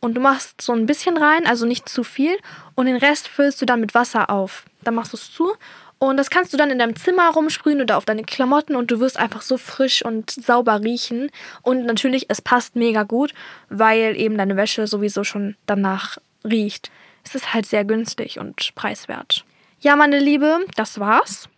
Und 0.00 0.14
du 0.14 0.20
machst 0.20 0.60
so 0.60 0.72
ein 0.72 0.86
bisschen 0.86 1.16
rein, 1.16 1.46
also 1.46 1.66
nicht 1.66 1.88
zu 1.88 2.04
viel, 2.04 2.36
und 2.76 2.86
den 2.86 2.96
Rest 2.96 3.26
füllst 3.26 3.60
du 3.60 3.66
dann 3.66 3.80
mit 3.80 3.94
Wasser 3.94 4.30
auf. 4.30 4.64
Dann 4.82 4.94
machst 4.94 5.12
du 5.12 5.16
es 5.16 5.32
zu 5.32 5.54
und 5.98 6.16
das 6.16 6.30
kannst 6.30 6.52
du 6.52 6.56
dann 6.56 6.70
in 6.70 6.78
deinem 6.78 6.94
Zimmer 6.94 7.30
rumsprühen 7.30 7.80
oder 7.80 7.96
auf 7.96 8.04
deine 8.04 8.22
Klamotten 8.22 8.76
und 8.76 8.90
du 8.90 9.00
wirst 9.00 9.18
einfach 9.18 9.42
so 9.42 9.56
frisch 9.56 10.04
und 10.04 10.30
sauber 10.30 10.80
riechen. 10.82 11.30
Und 11.62 11.84
natürlich, 11.84 12.26
es 12.28 12.40
passt 12.40 12.76
mega 12.76 13.02
gut, 13.02 13.34
weil 13.68 14.16
eben 14.16 14.38
deine 14.38 14.56
Wäsche 14.56 14.86
sowieso 14.86 15.24
schon 15.24 15.56
danach 15.66 16.18
riecht. 16.44 16.90
Es 17.24 17.34
ist 17.34 17.52
halt 17.52 17.66
sehr 17.66 17.84
günstig 17.84 18.38
und 18.38 18.74
preiswert. 18.76 19.44
Ja, 19.80 19.96
meine 19.96 20.20
Liebe, 20.20 20.60
das 20.76 21.00
war's. 21.00 21.48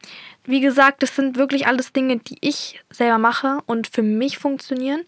Wie 0.45 0.61
gesagt, 0.61 1.03
das 1.03 1.15
sind 1.15 1.37
wirklich 1.37 1.67
alles 1.67 1.93
Dinge, 1.93 2.19
die 2.19 2.39
ich 2.41 2.81
selber 2.91 3.19
mache 3.19 3.59
und 3.67 3.89
für 3.89 4.03
mich 4.03 4.39
funktionieren. 4.39 5.03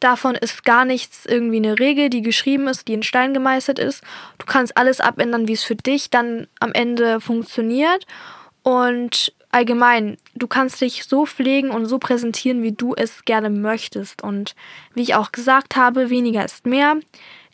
Davon 0.00 0.34
ist 0.34 0.64
gar 0.64 0.84
nichts 0.84 1.26
irgendwie 1.26 1.58
eine 1.58 1.78
Regel, 1.78 2.10
die 2.10 2.22
geschrieben 2.22 2.66
ist, 2.66 2.88
die 2.88 2.94
in 2.94 3.04
Stein 3.04 3.34
gemeißelt 3.34 3.78
ist. 3.78 4.02
Du 4.38 4.46
kannst 4.46 4.76
alles 4.76 5.00
abändern, 5.00 5.46
wie 5.46 5.52
es 5.52 5.62
für 5.62 5.76
dich 5.76 6.10
dann 6.10 6.48
am 6.58 6.72
Ende 6.72 7.20
funktioniert. 7.20 8.06
Und 8.64 9.32
allgemein, 9.52 10.16
du 10.34 10.48
kannst 10.48 10.80
dich 10.80 11.04
so 11.04 11.24
pflegen 11.24 11.70
und 11.70 11.86
so 11.86 12.00
präsentieren, 12.00 12.64
wie 12.64 12.72
du 12.72 12.94
es 12.96 13.24
gerne 13.24 13.50
möchtest. 13.50 14.22
Und 14.22 14.56
wie 14.94 15.02
ich 15.02 15.14
auch 15.14 15.30
gesagt 15.30 15.76
habe, 15.76 16.10
weniger 16.10 16.44
ist 16.44 16.66
mehr. 16.66 16.96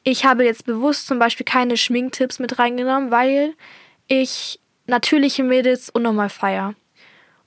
Ich 0.02 0.24
habe 0.24 0.44
jetzt 0.44 0.64
bewusst 0.64 1.06
zum 1.06 1.18
Beispiel 1.18 1.44
keine 1.44 1.76
Schminktipps 1.76 2.38
mit 2.38 2.58
reingenommen, 2.58 3.10
weil 3.10 3.52
ich 4.06 4.58
natürliche 4.86 5.44
Mädels 5.44 5.90
unnormal 5.90 6.30
feier 6.30 6.74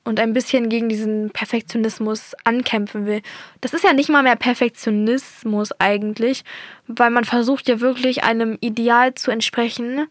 und 0.04 0.20
ein 0.20 0.34
bisschen 0.34 0.70
gegen 0.70 0.90
diesen 0.90 1.30
Perfektionismus 1.30 2.34
ankämpfen 2.44 3.06
will. 3.06 3.22
Das 3.62 3.74
ist 3.74 3.84
ja 3.84 3.94
nicht 3.94 4.10
mal 4.10 4.24
mehr 4.24 4.36
Perfektionismus 4.36 5.72
eigentlich, 5.80 6.44
weil 6.88 7.12
man 7.12 7.26
versucht 7.26 7.68
ja 7.68 7.80
wirklich 7.80 8.24
einem 8.24 8.58
Ideal 8.62 9.14
zu 9.14 9.32
entsprechen, 9.32 10.08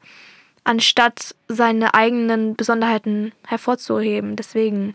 anstatt 0.62 1.34
seine 1.48 1.94
eigenen 1.94 2.54
Besonderheiten 2.54 3.32
hervorzuheben. 3.46 4.36
Deswegen, 4.36 4.94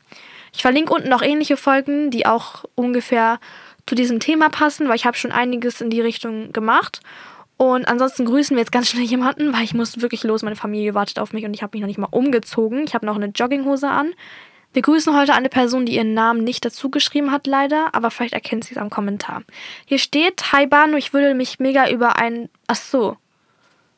ich 0.54 0.62
verlinke 0.62 0.94
unten 0.94 1.10
noch 1.10 1.22
ähnliche 1.22 1.58
Folgen, 1.58 2.10
die 2.10 2.26
auch 2.26 2.64
ungefähr 2.76 3.40
zu 3.86 3.96
diesem 3.96 4.20
Thema 4.20 4.50
passen, 4.50 4.88
weil 4.88 4.96
ich 4.96 5.06
habe 5.06 5.18
schon 5.18 5.32
einiges 5.32 5.82
in 5.82 5.90
die 5.90 6.02
Richtung 6.02 6.54
gemacht. 6.54 7.02
Und 7.58 7.88
ansonsten 7.88 8.26
grüßen 8.26 8.56
wir 8.56 8.62
jetzt 8.62 8.72
ganz 8.72 8.90
schnell 8.90 9.06
jemanden, 9.06 9.54
weil 9.54 9.64
ich 9.64 9.74
muss 9.74 10.02
wirklich 10.02 10.24
los. 10.24 10.44
Meine 10.44 10.56
Familie 10.56 10.94
wartet 10.94 11.20
auf 11.20 11.34
mich 11.34 11.46
und 11.46 11.54
ich 11.54 11.64
habe 11.64 11.76
mich 11.76 11.82
noch 11.82 11.88
nicht 11.88 11.98
mal 11.98 12.08
umgezogen. 12.12 12.84
Ich 12.86 12.94
habe 12.94 13.06
noch 13.06 13.16
eine 13.16 13.28
Jogginghose 13.28 13.90
an. 13.90 14.14
Wir 14.76 14.82
grüßen 14.82 15.18
heute 15.18 15.34
eine 15.34 15.48
Person, 15.48 15.86
die 15.86 15.96
ihren 15.96 16.14
Namen 16.14 16.44
nicht 16.44 16.66
dazu 16.66 16.92
geschrieben 16.92 17.32
hat, 17.32 17.48
leider, 17.48 17.96
aber 17.96 18.12
vielleicht 18.12 18.34
erkennt 18.34 18.66
sie 18.66 18.74
es 18.74 18.78
am 18.78 18.90
Kommentar. 18.90 19.44
Hier 19.86 20.00
steht, 20.00 20.52
Hi 20.52 20.68
Banu, 20.68 20.98
ich 20.98 21.14
würde 21.14 21.34
mich 21.34 21.60
mega 21.60 21.90
über 21.90 22.18
ein... 22.18 22.50
Ach 22.68 22.76
so. 22.76 23.16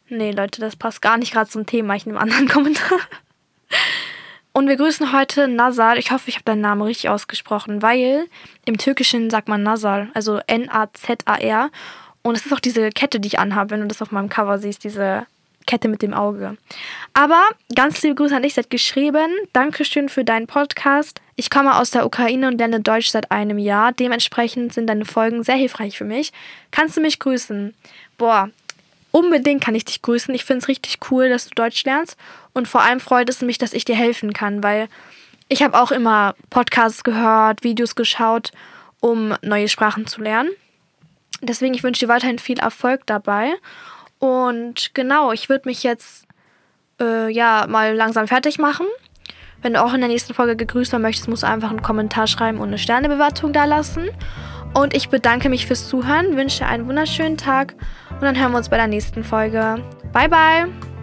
Nee, 0.08 0.30
Leute, 0.30 0.62
das 0.62 0.76
passt 0.76 1.02
gar 1.02 1.18
nicht 1.18 1.34
gerade 1.34 1.50
zum 1.50 1.66
Thema. 1.66 1.96
Ich 1.96 2.06
nehme 2.06 2.20
einen 2.20 2.32
anderen 2.32 2.48
Kommentar. 2.54 3.00
Und 4.54 4.68
wir 4.68 4.76
grüßen 4.76 5.12
heute 5.14 5.48
Nazar. 5.48 5.98
Ich 5.98 6.12
hoffe, 6.12 6.30
ich 6.30 6.36
habe 6.36 6.46
deinen 6.46 6.62
Namen 6.62 6.84
richtig 6.84 7.10
ausgesprochen, 7.10 7.82
weil 7.82 8.28
im 8.66 8.78
Türkischen 8.78 9.32
sagt 9.32 9.48
man 9.48 9.64
Nazar, 9.64 10.10
also 10.14 10.42
N-A-Z-A-R. 10.46 11.72
Und 12.22 12.38
es 12.38 12.46
ist 12.46 12.54
auch 12.54 12.60
diese 12.60 12.92
Kette, 12.92 13.20
die 13.20 13.30
ich 13.30 13.40
anhabe, 13.40 13.72
wenn 13.72 13.82
du 13.82 13.88
das 13.88 14.04
auf 14.04 14.12
meinem 14.12 14.30
Cover 14.30 14.60
siehst, 14.60 14.84
diese 14.84 15.26
Kette 15.68 15.88
mit 15.88 16.02
dem 16.02 16.14
Auge. 16.14 16.58
Aber 17.14 17.44
ganz 17.76 18.02
liebe 18.02 18.16
Grüße 18.16 18.36
an 18.36 18.42
dich, 18.42 18.56
sie 18.56 18.62
hat 18.62 18.72
geschrieben, 18.72 19.30
Dankeschön 19.54 20.10
für 20.10 20.24
deinen 20.24 20.48
Podcast. 20.48 21.22
Ich 21.36 21.52
komme 21.52 21.78
aus 21.78 21.92
der 21.92 22.06
Ukraine 22.06 22.48
und 22.48 22.58
lerne 22.58 22.80
Deutsch 22.80 23.10
seit 23.10 23.30
einem 23.30 23.60
Jahr. 23.60 23.92
Dementsprechend 23.92 24.74
sind 24.74 24.88
deine 24.88 25.06
Folgen 25.06 25.44
sehr 25.44 25.56
hilfreich 25.56 25.96
für 25.96 26.06
mich. 26.06 26.34
Kannst 26.72 26.98
du 26.98 27.02
mich 27.02 27.20
grüßen? 27.20 27.76
Boah, 28.18 28.50
unbedingt 29.12 29.64
kann 29.64 29.76
ich 29.76 29.86
dich 29.86 30.02
grüßen. 30.02 30.34
Ich 30.34 30.46
finde 30.46 30.64
es 30.64 30.68
richtig 30.68 30.98
cool, 31.12 31.30
dass 31.30 31.46
du 31.48 31.54
Deutsch 31.54 31.84
lernst. 31.84 32.18
Und 32.54 32.68
vor 32.68 32.82
allem 32.82 33.00
freut 33.00 33.30
es 33.30 33.42
mich, 33.42 33.60
dass 33.60 33.74
ich 33.74 33.86
dir 33.86 33.96
helfen 33.96 34.34
kann, 34.34 34.64
weil 34.64 34.88
ich 35.50 35.62
habe 35.62 35.80
auch 35.80 35.92
immer 35.92 36.36
Podcasts 36.50 37.04
gehört, 37.04 37.64
Videos 37.64 37.96
geschaut, 37.96 38.52
um 39.00 39.36
neue 39.42 39.70
Sprachen 39.70 40.08
zu 40.08 40.22
lernen. 40.22 40.50
Deswegen, 41.42 41.74
ich 41.74 41.84
wünsche 41.84 42.06
dir 42.06 42.12
weiterhin 42.12 42.40
viel 42.40 42.60
Erfolg 42.60 43.02
dabei. 43.06 43.54
Und 44.20 44.94
genau, 44.94 45.32
ich 45.32 45.50
würde 45.50 45.68
mich 45.68 45.84
jetzt 45.84 46.28
äh, 47.00 47.32
ja 47.32 47.66
mal 47.68 47.96
langsam 47.96 48.28
fertig 48.28 48.60
machen. 48.60 48.88
Wenn 49.62 49.74
du 49.74 49.84
auch 49.84 49.94
in 49.94 50.02
der 50.02 50.10
nächsten 50.10 50.34
Folge 50.34 50.56
gegrüßt 50.56 50.92
werden 50.92 51.02
möchtest, 51.02 51.28
musst 51.28 51.44
du 51.44 51.48
einfach 51.48 51.70
einen 51.70 51.82
Kommentar 51.82 52.28
schreiben 52.28 52.60
und 52.60 52.68
eine 52.68 52.78
Sternebewertung 52.78 53.54
da 53.54 53.66
lassen. 53.66 54.10
Und 54.74 54.94
ich 54.96 55.10
bedanke 55.10 55.50
mich 55.50 55.66
fürs 55.66 55.88
Zuhören, 55.88 56.38
wünsche 56.38 56.66
einen 56.66 56.88
wunderschönen 56.88 57.38
Tag 57.38 57.74
und 58.12 58.22
dann 58.22 58.40
hören 58.40 58.52
wir 58.52 58.58
uns 58.58 58.70
bei 58.70 58.78
der 58.78 58.88
nächsten 58.88 59.24
Folge. 59.24 59.84
Bye, 60.14 60.30
bye! 60.30 60.97